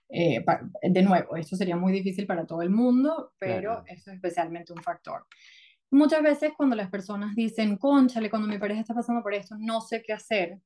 [0.10, 0.46] Eh,
[0.84, 4.84] de nuevo, esto sería muy difícil para todo el mundo, pero eso es especialmente un
[4.84, 5.26] factor.
[5.90, 9.82] Muchas veces cuando las personas dicen, conchale, cuando mi pareja está pasando por esto, no
[9.82, 10.60] sé qué hacer,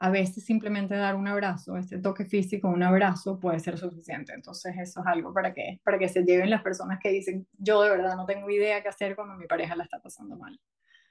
[0.00, 4.32] a veces simplemente dar un abrazo, este toque físico, un abrazo puede ser suficiente.
[4.32, 7.82] Entonces eso es algo para que, para que se lleven las personas que dicen, yo
[7.82, 10.58] de verdad no tengo idea qué hacer cuando mi pareja la está pasando mal.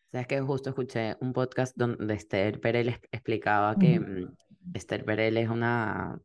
[0.09, 4.35] Sabes que justo escuché un podcast donde Esther Perel explicaba que mm,
[4.73, 6.17] Esther Perel es una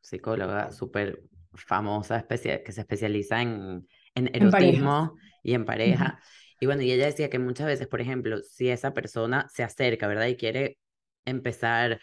[0.00, 2.38] psicóloga súper famosa que
[2.72, 6.18] se especializa en, en erotismo y en pareja.
[6.60, 10.06] Y bueno, y ella decía que muchas veces, por ejemplo, si esa persona se acerca,
[10.06, 10.26] ¿verdad?
[10.26, 10.78] Y quiere
[11.24, 12.00] empezar,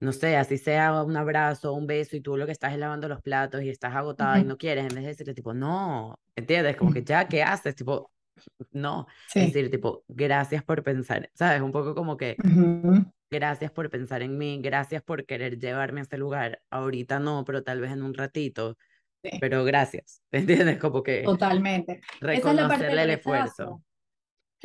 [0.00, 3.08] no sé, así sea un abrazo, un beso y tú lo que estás es lavando
[3.08, 6.76] los platos y estás agotada y no quieres, en vez de decirle tipo, no, ¿entiendes?
[6.76, 7.74] Como que ya, ¿qué haces?
[7.74, 8.10] Tipo,
[8.72, 11.62] no, es decir, tipo, gracias por pensar, ¿sabes?
[11.62, 12.36] Un poco como que,
[13.30, 17.62] gracias por pensar en mí, gracias por querer llevarme a este lugar, ahorita no, pero
[17.62, 18.76] tal vez en un ratito.
[19.40, 20.78] Pero gracias, ¿entiendes?
[20.78, 21.22] Como que...
[21.22, 22.00] Totalmente.
[22.20, 23.82] Reconocerle el esfuerzo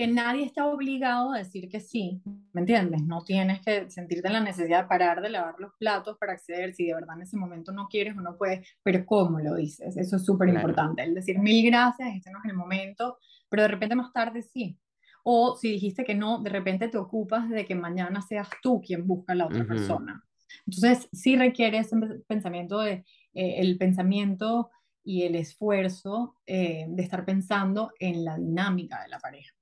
[0.02, 3.04] que nadie está obligado a decir que sí, ¿me entiendes?
[3.04, 6.88] No tienes que sentirte la necesidad de parar de lavar los platos para acceder si
[6.88, 9.96] de verdad en ese momento no quieres o no puedes, pero ¿cómo lo dices?
[9.96, 13.68] Eso es súper importante, el decir mil gracias, este no es el momento, pero de
[13.68, 14.76] repente más tarde sí.
[15.24, 19.06] O si dijiste que no, de repente te ocupas de que mañana seas tú quien
[19.06, 20.26] busca a la otra persona.
[20.66, 21.96] Entonces, sí requiere ese
[22.28, 24.72] pensamiento de, eh, el pensamiento
[25.04, 29.54] y el esfuerzo eh, de estar pensando en la dinámica de la pareja.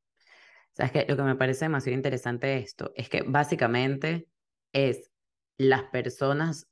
[0.79, 4.29] Sabes que lo que me parece demasiado interesante de esto es que básicamente
[4.71, 5.11] es
[5.57, 6.69] las personas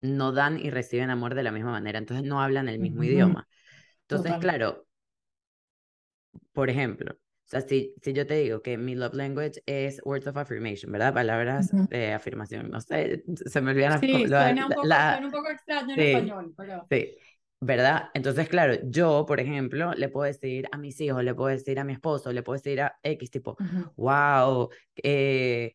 [0.00, 3.48] no dan y reciben amor de la misma manera, entonces no hablan el mismo idioma.
[4.02, 4.86] Entonces, claro,
[6.52, 10.28] por ejemplo, o sea, si, si yo te digo que mi love language es words
[10.28, 11.12] of affirmation, ¿verdad?
[11.12, 15.32] Palabras de afirmación, no sé, se me olvidan sí, las suena un, poco, suena un
[15.32, 16.86] poco extraño en español, pero...
[16.88, 17.16] Sí,
[17.60, 18.10] ¿verdad?
[18.14, 21.84] Entonces, claro, yo, por ejemplo, le puedo decir a mis hijos, le puedo decir a
[21.84, 23.56] mi esposo, le puedo decir a X, tipo,
[23.96, 24.68] wow,
[25.02, 25.74] eh,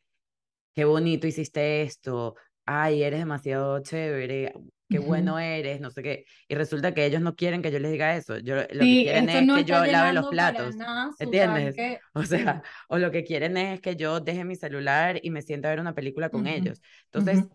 [0.73, 4.53] qué bonito hiciste esto, ay, eres demasiado chévere,
[4.89, 6.25] qué bueno eres, no sé qué.
[6.47, 8.37] Y resulta que ellos no quieren que yo les diga eso.
[8.37, 10.75] Yo, lo que quieren es que yo lave los platos.
[11.19, 11.75] ¿Entiendes?
[12.13, 15.67] O sea, o lo que quieren es que yo deje mi celular y me sienta
[15.67, 16.81] a ver una película con ellos.
[17.11, 17.45] Entonces,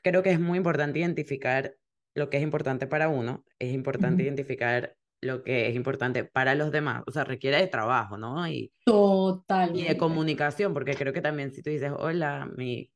[0.00, 1.74] creo que es muy importante identificar
[2.14, 6.72] lo que es importante para uno, es importante identificar lo que es importante para los
[6.72, 8.46] demás, o sea, requiere de trabajo, ¿no?
[8.48, 9.80] Y, Totalmente.
[9.80, 12.90] Y de comunicación, porque creo que también si tú dices, hola, mi,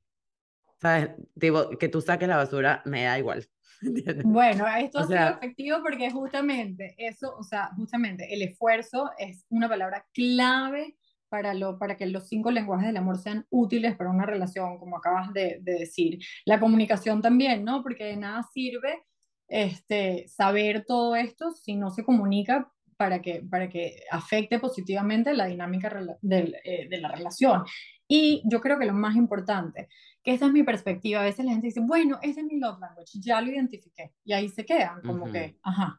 [0.81, 1.11] ¿sabes?
[1.35, 3.47] Digo, que tú saques la basura, me da igual.
[4.25, 9.69] Bueno, esto ha sido efectivo porque justamente eso, o sea, justamente el esfuerzo es una
[9.69, 10.97] palabra clave
[11.29, 14.97] para, lo, para que los cinco lenguajes del amor sean útiles para una relación, como
[14.97, 16.19] acabas de, de decir.
[16.47, 17.83] La comunicación también, ¿no?
[17.83, 19.03] Porque de nada sirve
[19.49, 25.47] este, saber todo esto si no se comunica para que, para que afecte positivamente la
[25.47, 27.65] dinámica eh, de la relación.
[28.09, 29.89] Y yo creo que lo más importante,
[30.23, 32.79] que esta es mi perspectiva, a veces la gente dice, bueno, ese es mi love
[32.81, 35.99] language, ya lo identifiqué, y ahí se quedan, como que, ajá.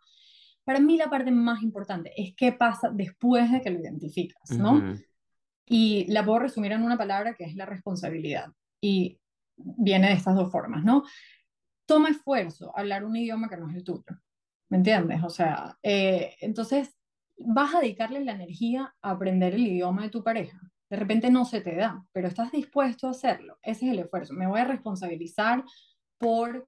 [0.64, 4.96] Para mí la parte más importante es qué pasa después de que lo identificas, ¿no?
[5.66, 8.48] Y la puedo resumir en una palabra que es la responsabilidad.
[8.82, 9.20] Y
[9.56, 11.04] viene de estas dos formas, ¿no?
[11.88, 14.04] Toma esfuerzo hablar un idioma que no es el tuyo.
[14.70, 15.24] ¿Me entiendes?
[15.24, 16.96] O sea, eh, entonces
[17.38, 20.60] vas a dedicarle la energía a aprender el idioma de tu pareja.
[20.90, 23.58] De repente no se te da, pero estás dispuesto a hacerlo.
[23.62, 24.34] Ese es el esfuerzo.
[24.34, 25.64] Me voy a responsabilizar
[26.20, 26.68] por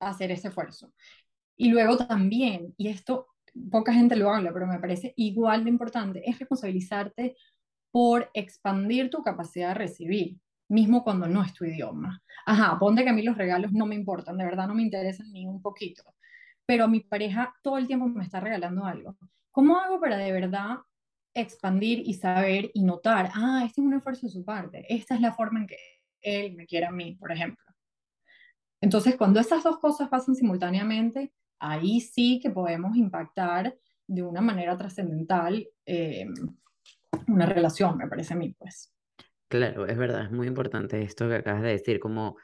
[0.00, 0.92] hacer ese esfuerzo.
[1.56, 3.28] Y luego también, y esto
[3.70, 7.36] poca gente lo habla, pero me parece igual de importante, es responsabilizarte
[7.90, 12.22] por expandir tu capacidad de recibir, mismo cuando no es tu idioma.
[12.44, 15.32] Ajá, ponte que a mí los regalos no me importan, de verdad no me interesan
[15.32, 16.02] ni un poquito,
[16.64, 19.16] pero mi pareja todo el tiempo me está regalando algo.
[19.50, 20.76] ¿Cómo hago para de verdad
[21.34, 25.20] expandir y saber y notar, ah, este es un esfuerzo de su parte, esta es
[25.20, 25.76] la forma en que
[26.20, 27.64] él me quiere a mí, por ejemplo?
[28.80, 33.76] Entonces, cuando esas dos cosas pasan simultáneamente, ahí sí que podemos impactar
[34.06, 36.26] de una manera trascendental eh,
[37.28, 38.92] una relación, me parece a mí, pues.
[39.48, 42.36] Claro, es verdad, es muy importante esto que acabas de decir, como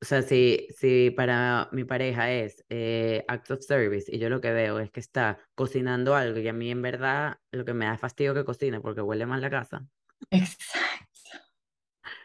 [0.00, 4.40] o sea, si, si para mi pareja es eh, act of service y yo lo
[4.40, 7.86] que veo es que está cocinando algo y a mí en verdad lo que me
[7.86, 9.86] da fastidio que cocine porque huele mal la casa.
[10.30, 11.38] Exacto.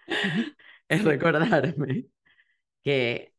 [0.88, 2.06] es recordarme
[2.84, 3.34] que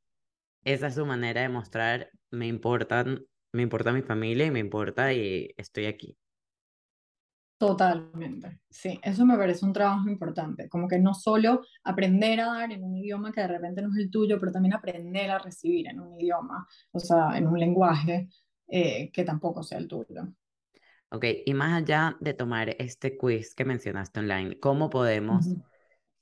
[0.64, 5.12] esa es su manera de mostrar me importan, me importa mi familia y me importa
[5.12, 6.18] y estoy aquí.
[7.66, 12.72] Totalmente, sí, eso me parece un trabajo importante, como que no solo aprender a dar
[12.72, 15.88] en un idioma que de repente no es el tuyo, pero también aprender a recibir
[15.88, 18.28] en un idioma, o sea, en un lenguaje
[18.68, 20.28] eh, que tampoco sea el tuyo.
[21.08, 25.46] Ok, y más allá de tomar este quiz que mencionaste online, ¿cómo podemos,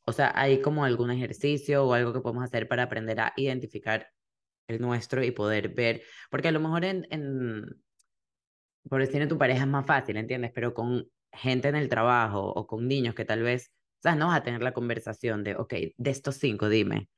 [0.07, 4.07] o sea, hay como algún ejercicio o algo que podemos hacer para aprender a identificar
[4.68, 7.83] el nuestro y poder ver, porque a lo mejor en, en
[8.88, 10.52] por decir en tu pareja es más fácil, ¿entiendes?
[10.55, 14.18] Pero con gente en el trabajo o con niños que tal vez, ¿sabes?
[14.18, 17.08] No vas a tener la conversación de, ok, de estos cinco, dime.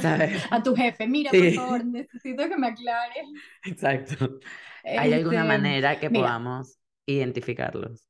[0.00, 0.42] ¿sabes?
[0.50, 3.26] A tu jefe, mira, por favor, necesito que me aclares.
[3.64, 4.38] Exacto.
[4.84, 8.08] ¿Hay alguna este, manera que podamos identificarlos?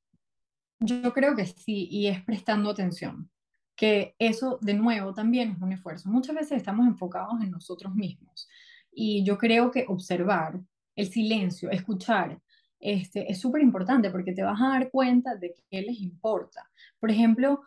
[0.80, 3.30] Yo creo que sí, y es prestando atención.
[3.74, 6.08] Que eso, de nuevo, también es un esfuerzo.
[6.08, 8.48] Muchas veces estamos enfocados en nosotros mismos.
[8.90, 10.60] Y yo creo que observar
[10.96, 12.40] el silencio, escuchar,
[12.80, 16.68] este, es súper importante porque te vas a dar cuenta de qué les importa.
[17.00, 17.62] Por ejemplo,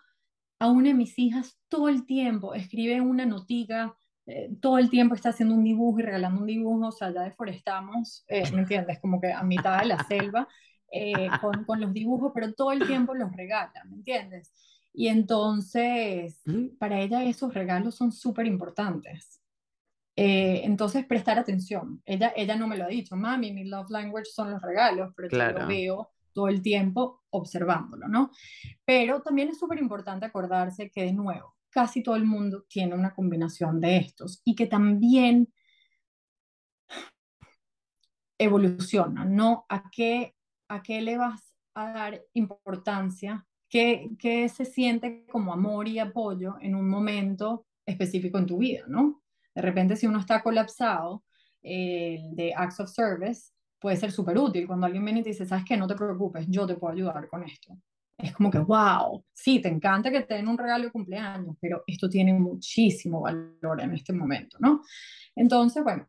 [0.60, 3.95] a una de mis hijas todo el tiempo escribe una notica,
[4.28, 7.24] eh, todo el tiempo está haciendo un dibujo y regalando un dibujo, o sea, ya
[7.24, 9.00] deforestamos, eh, ¿me entiendes?
[9.00, 10.47] Como que a mitad de la selva
[10.91, 14.54] eh, con, con los dibujos, pero todo el tiempo los regala, ¿me entiendes?
[14.93, 16.41] Y entonces,
[16.78, 19.40] para ella esos regalos son súper importantes.
[20.23, 21.99] Eh, entonces, prestar atención.
[22.05, 25.29] Ella, ella no me lo ha dicho, mami, mi love language son los regalos, pero
[25.29, 28.29] yo lo veo todo el tiempo observándolo, ¿no?
[28.86, 33.15] Pero también es súper importante acordarse que, de nuevo, casi todo el mundo tiene una
[33.15, 35.51] combinación de estos y que también
[38.38, 39.65] evoluciona, ¿no?
[39.69, 40.36] ¿A qué,
[40.67, 43.47] a qué le vas a dar importancia?
[43.67, 48.84] ¿Qué, ¿Qué se siente como amor y apoyo en un momento específico en tu vida,
[48.88, 49.20] ¿no?
[49.56, 51.24] De repente, si uno está colapsado,
[51.62, 54.68] el de Acts of Service puede ser súper útil.
[54.68, 55.78] Cuando alguien viene y te dice, ¿sabes qué?
[55.78, 57.78] No te preocupes, yo te puedo ayudar con esto.
[58.18, 61.84] Es como que, wow, sí, te encanta que te den un regalo de cumpleaños, pero
[61.88, 64.82] esto tiene muchísimo valor en este momento, ¿no?
[65.36, 66.08] Entonces, bueno,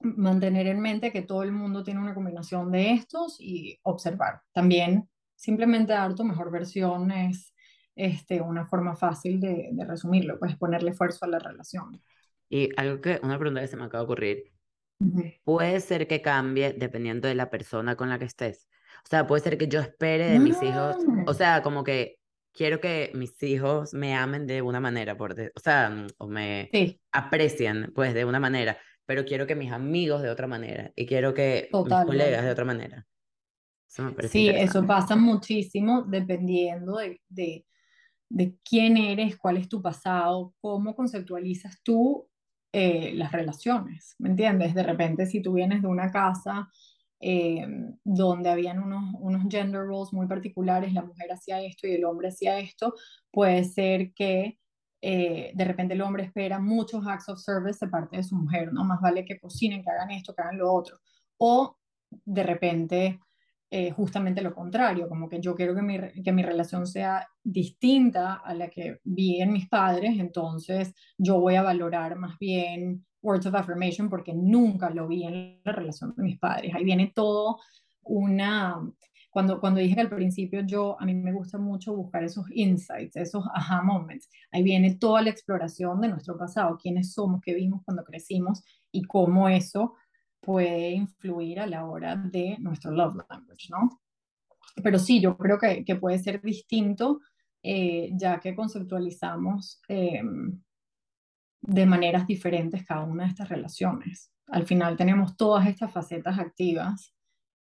[0.00, 4.42] mantener en mente que todo el mundo tiene una combinación de estos y observar.
[4.52, 7.54] También simplemente dar tu mejor versión es
[7.94, 12.02] este, una forma fácil de, de resumirlo, pues ponerle esfuerzo a la relación.
[12.48, 14.52] Y algo que, una pregunta que se me acaba de ocurrir,
[15.44, 18.68] puede ser que cambie dependiendo de la persona con la que estés.
[19.04, 22.18] O sea, puede ser que yo espere de mis hijos, o sea, como que
[22.52, 26.70] quiero que mis hijos me amen de una manera, por o sea, mm, o me
[27.12, 31.34] aprecien, pues, de una manera, pero quiero que mis amigos de otra manera, y quiero
[31.34, 33.06] que mis colegas de otra manera.
[34.28, 37.66] sí, eso pasa muchísimo dependiendo de, de,
[38.28, 42.28] de quién eres, cuál es tu pasado, cómo conceptualizas tú
[42.78, 44.74] eh, las relaciones, ¿me entiendes?
[44.74, 46.68] De repente, si tú vienes de una casa
[47.20, 47.66] eh,
[48.04, 52.28] donde habían unos, unos gender roles muy particulares, la mujer hacía esto y el hombre
[52.28, 52.92] hacía esto,
[53.30, 54.58] puede ser que
[55.00, 58.70] eh, de repente el hombre espera muchos acts of service de parte de su mujer,
[58.74, 58.84] ¿no?
[58.84, 61.00] Más vale que cocinen, que hagan esto, que hagan lo otro.
[61.38, 61.78] O
[62.26, 63.20] de repente
[63.68, 68.34] eh, justamente lo contrario, como que yo quiero que mi, que mi relación sea distinta
[68.34, 73.44] a la que vi en mis padres, entonces yo voy a valorar más bien words
[73.46, 76.74] of affirmation porque nunca lo vi en la relación de mis padres.
[76.74, 77.58] Ahí viene todo
[78.02, 78.80] una...
[79.30, 83.16] Cuando, cuando dije que al principio yo, a mí me gusta mucho buscar esos insights,
[83.16, 87.82] esos aha moments, ahí viene toda la exploración de nuestro pasado, quiénes somos, qué vimos
[87.84, 89.94] cuando crecimos y cómo eso
[90.40, 94.00] puede influir a la hora de nuestro love language, ¿no?
[94.82, 97.20] Pero sí, yo creo que, que puede ser distinto
[97.68, 100.56] eh, ya que conceptualizamos em,
[101.62, 104.30] de maneras diferentes cada una de estas relaciones.
[104.46, 107.12] Al final tenemos todas estas facetas activas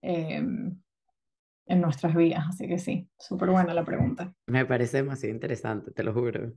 [0.01, 0.77] em,
[1.67, 4.35] en nuestras vidas, así que sí, súper buena la pregunta.
[4.49, 6.53] Me parece demasiado interesante, te lo juro.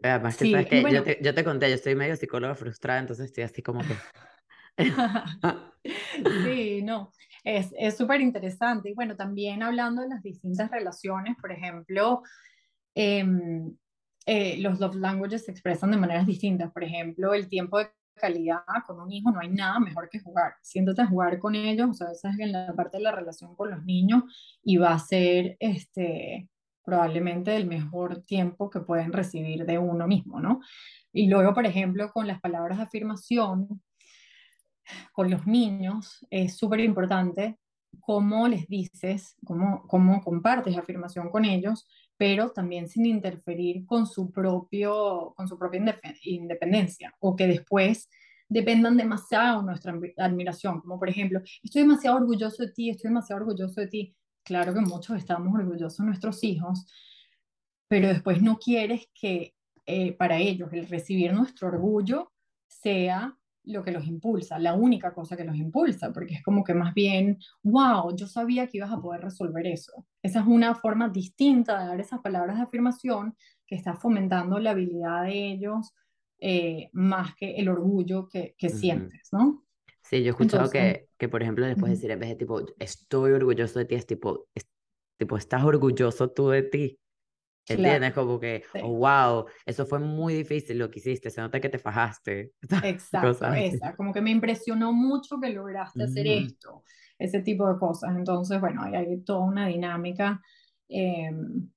[0.00, 3.26] Además que, sabes que yo, te, yo, te, conté, yo estoy medio psicóloga frustrada, entonces
[3.26, 3.88] estoy así como que...
[6.44, 7.12] sí, no,
[7.44, 8.90] es súper interesante.
[8.90, 12.22] Y bueno, también hablando de las distintas relaciones, por ejemplo,
[12.94, 13.76] em,
[14.26, 16.72] eh, los love languages se expresan de maneras distintas.
[16.72, 20.54] Por ejemplo, el tiempo de calidad con un hijo no hay nada mejor que jugar.
[20.62, 23.54] Siéntate a jugar con ellos, o sea, esa es en la parte de la relación
[23.56, 24.22] con los niños
[24.62, 26.48] y va a ser este,
[26.84, 30.60] probablemente el mejor tiempo que pueden recibir de uno mismo, ¿no?
[31.12, 33.82] Y luego, por ejemplo, con las palabras de afirmación,
[35.12, 37.58] con los niños es súper importante
[38.00, 44.30] cómo les dices, cómo, cómo compartes afirmación con ellos, pero también sin interferir con su,
[44.30, 48.08] propio, con su propia independencia o que después
[48.48, 53.42] dependan demasiado de nuestra admiración, como por ejemplo, estoy demasiado orgulloso de ti, estoy demasiado
[53.42, 54.16] orgulloso de ti.
[54.44, 56.86] Claro que muchos estamos orgullosos de nuestros hijos,
[57.88, 59.54] pero después no quieres que
[59.86, 62.32] eh, para ellos el recibir nuestro orgullo
[62.68, 66.74] sea lo que los impulsa, la única cosa que los impulsa, porque es como que
[66.74, 70.06] más bien, wow, yo sabía que ibas a poder resolver eso.
[70.22, 73.36] Esa es una forma distinta de dar esas palabras de afirmación
[73.66, 75.92] que está fomentando la habilidad de ellos
[76.38, 79.64] eh, más que el orgullo que, que sientes, ¿no?
[80.02, 82.60] Sí, yo he escuchado que, que, por ejemplo, después de decir, en vez de tipo,
[82.78, 84.66] estoy orgulloso de ti, es tipo, es,
[85.16, 86.98] tipo, estás orgulloso tú de ti.
[87.66, 88.12] ¿Entiendes?
[88.12, 91.78] Como que, oh, wow, eso fue muy difícil lo que hiciste, se nota que te
[91.78, 92.52] fajaste.
[92.84, 96.84] Exacto, esa, como que me impresionó mucho que lograste hacer esto,
[97.18, 98.14] ese tipo de cosas.
[98.16, 100.42] Entonces, bueno, hay, hay toda una dinámica
[100.88, 101.70] em,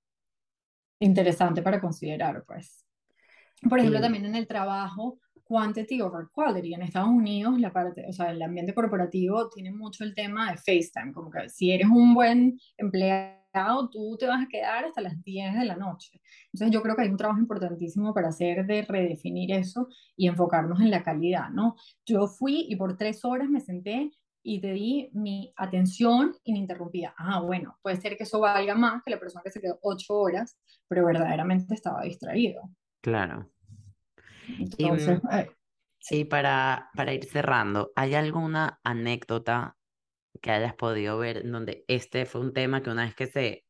[0.99, 2.85] interesante para considerar, pues.
[3.67, 6.73] Por ejemplo, también en el trabajo, quantity over quality.
[6.73, 10.57] En Estados Unidos, la parte, o sea, el ambiente corporativo tiene mucho el tema de
[10.57, 13.37] FaceTime, como que si eres un buen empleado,
[13.91, 16.21] tú te vas a quedar hasta las 10 de la noche.
[16.53, 20.79] Entonces yo creo que hay un trabajo importantísimo para hacer de redefinir eso y enfocarnos
[20.81, 21.75] en la calidad, ¿no?
[22.05, 24.11] Yo fui y por tres horas me senté
[24.43, 27.13] y te di mi atención ininterrumpida.
[27.17, 30.15] Ah, bueno, puede ser que eso valga más que la persona que se quedó ocho
[30.15, 32.69] horas, pero verdaderamente estaba distraído.
[33.01, 33.49] Claro.
[34.57, 35.19] Entonces,
[36.09, 39.76] y, para, para ir cerrando, ¿hay alguna anécdota
[40.39, 43.65] que hayas podido ver donde este fue un tema que una vez que se,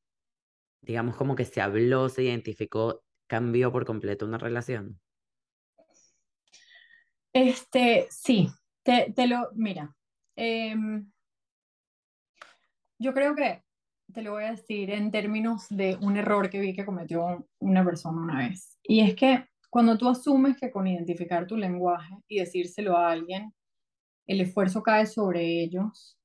[0.81, 4.99] digamos como que se habló, se identificó, cambió por completo una relación?
[7.33, 8.49] Este, sí,
[8.83, 9.95] te, te lo, mira,
[10.35, 11.11] em,
[12.97, 13.63] yo creo que
[14.13, 17.83] te lo voy a decir en términos de un error que vi que cometió una
[17.85, 18.77] persona una vez.
[18.81, 23.53] Y es que cuando tú asumes que con identificar tu lenguaje y decírselo a alguien,
[24.25, 26.16] el esfuerzo cae sobre ellos,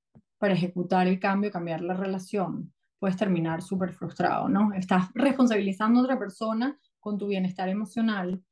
[0.42, 4.72] para ejecutar el cambio cambiar la relación, puedes terminar súper frustrado, ¿no?
[4.72, 8.42] Estás responsabilizando a otra persona con tu bienestar emocional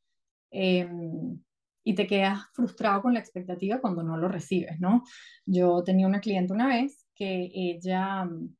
[0.53, 1.43] em,
[1.82, 5.03] y te quedas frustrado con la expectativa cuando no lo recibes, ¿no?
[5.45, 8.55] Yo tenía una cliente una vez que ella mm,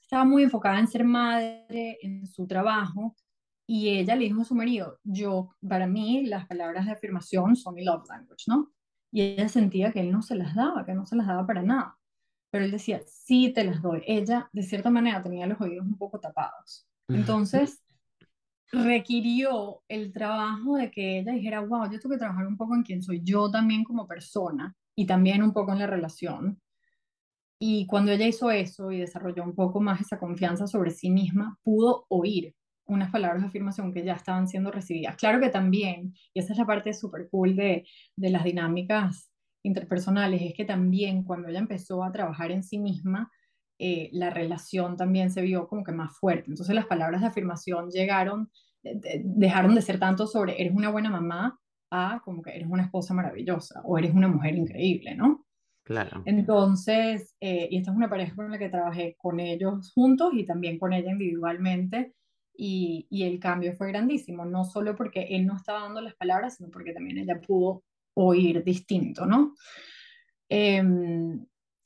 [0.00, 3.14] estaba muy enfocada en ser madre, en su trabajo,
[3.68, 7.76] y ella le dijo a su marido, yo, para mí, las palabras de afirmación son
[7.76, 8.73] mi love language, ¿no?
[9.14, 11.62] Y ella sentía que él no se las daba, que no se las daba para
[11.62, 11.96] nada.
[12.50, 14.02] Pero él decía, sí te las doy.
[14.08, 16.88] Ella, de cierta manera, tenía los oídos un poco tapados.
[17.06, 17.80] Entonces,
[18.72, 22.82] requirió el trabajo de que ella dijera, wow, yo tengo que trabajar un poco en
[22.82, 26.60] quién soy yo también como persona y también un poco en la relación.
[27.60, 31.56] Y cuando ella hizo eso y desarrolló un poco más esa confianza sobre sí misma,
[31.62, 32.52] pudo oír
[32.86, 35.16] unas palabras de afirmación que ya estaban siendo recibidas.
[35.16, 39.30] Claro que también, y esa es la parte súper cool de, de las dinámicas
[39.64, 43.30] interpersonales es que también cuando ella empezó a trabajar en sí misma,
[43.78, 46.50] eh, la relación también se vio como que más fuerte.
[46.50, 48.50] Entonces las palabras de afirmación llegaron,
[48.82, 51.58] dejaron de ser tanto sobre eres una buena mamá
[51.90, 55.46] a como que eres una esposa maravillosa o eres una mujer increíble, ¿no?
[55.82, 56.22] Claro.
[56.24, 60.46] Entonces, eh, y esta es una pareja con la que trabajé con ellos juntos y
[60.46, 62.14] también con ella individualmente.
[62.56, 66.56] Y, y, el cambio fue grandísimo, no solo porque él no estaba dando las palabras,
[66.56, 67.82] sino porque también ella pudo
[68.14, 69.54] oír distinto, ¿no?
[70.48, 70.80] Eh,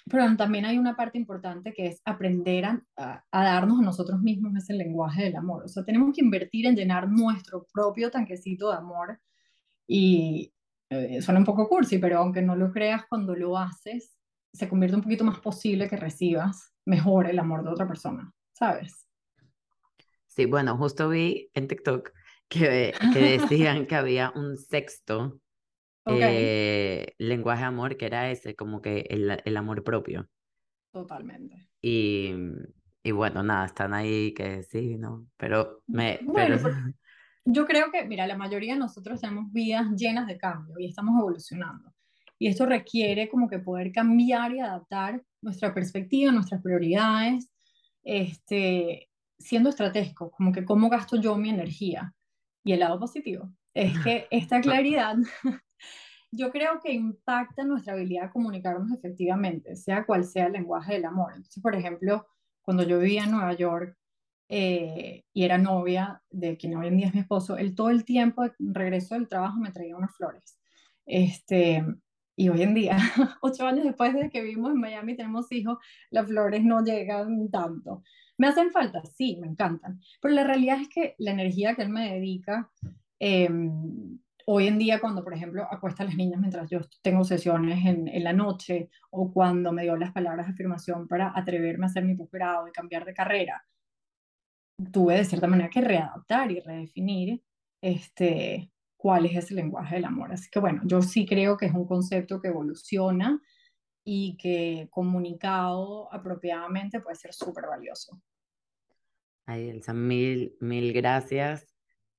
[0.09, 4.57] pero también hay una parte importante que es aprender a, a, darnos a nosotros mismos
[4.57, 5.65] ese lenguaje del amor.
[5.65, 9.21] O sea, tenemos que invertir en llenar nuestro propio tanquecito de amor.
[9.87, 10.53] Y
[10.91, 14.17] eh, suena un poco cursi, pero aunque no lo creas, cuando lo haces,
[14.53, 19.08] se convierte un poquito más posible que recibas mejor el amor de otra persona, ¿sabes?
[20.39, 22.13] Sí, bueno, justo vi en TikTok
[22.49, 25.41] que, que decían que había un sexto
[26.07, 30.29] eh, lenguaje amor, que era ese, como que el, el amor propio.
[30.93, 31.69] Totalmente.
[31.83, 32.35] Y,
[33.03, 35.27] y, bueno, nada, están ahí que sí, ¿no?
[35.37, 36.21] Pero me...
[36.23, 36.77] Bueno, pero...
[37.45, 41.19] yo creo que, mira, la mayoría de nosotros tenemos vidas llenas de cambio y estamos
[41.19, 41.93] evolucionando.
[42.39, 47.51] Y esto requiere como que poder cambiar y adaptar nuestra perspectiva, nuestras prioridades,
[48.05, 49.08] este,
[49.39, 52.15] siendo estratégico, como que cómo gasto yo mi energía.
[52.65, 55.17] Y el lado positivo es que esta claridad
[56.31, 61.05] yo creo que impacta nuestra habilidad de comunicarnos efectivamente, sea cual sea el lenguaje del
[61.05, 61.33] amor.
[61.35, 62.27] Entonces, por ejemplo,
[62.63, 63.97] cuando yo vivía en Nueva York
[64.49, 68.05] eh, y era novia de quien hoy en día es mi esposo, él todo el
[68.05, 70.59] tiempo, de regreso del trabajo, me traía unas flores.
[71.07, 71.85] Este,
[72.37, 72.97] y hoy en día,
[73.41, 75.79] ocho años después de que vivimos en Miami, tenemos hijos,
[76.11, 78.03] las flores no llegan tanto.
[78.39, 79.03] ¿Me hacen falta?
[79.05, 80.01] Sí, me encantan.
[80.23, 82.71] Pero la realidad es que la energía que él me dedica,
[83.21, 83.51] eh,
[84.47, 88.09] hoy en día cuando, por ejemplo, acuesta a las niñas mientras yo tengo sesiones en,
[88.09, 92.05] en, la noche o cuando me dio las palabras de afirmación para atreverme a hacer
[92.05, 93.63] mi posgrado y cambiar de carrera,
[94.93, 97.43] tuve de cierta manera que readaptar y redefinir
[97.83, 100.33] este, cuál es ese lenguaje del amor.
[100.33, 103.41] Así que bueno, yo sí creo que es un concepto que evoluciona
[104.05, 108.21] y que comunicado apropiadamente puede ser súper valioso.
[109.49, 111.75] Ay, Elsa, mil, mil gracias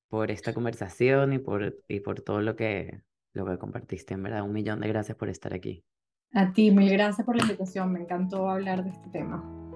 [0.08, 3.04] por esta conversación y por, y por todo lo que,
[3.34, 4.16] lo que compartiste.
[4.16, 5.86] En verdad, un millón de gracias por estar aquí.
[6.34, 7.94] A ti, mil gracias por la invitación.
[7.94, 9.68] Me encantó hablar de este tema.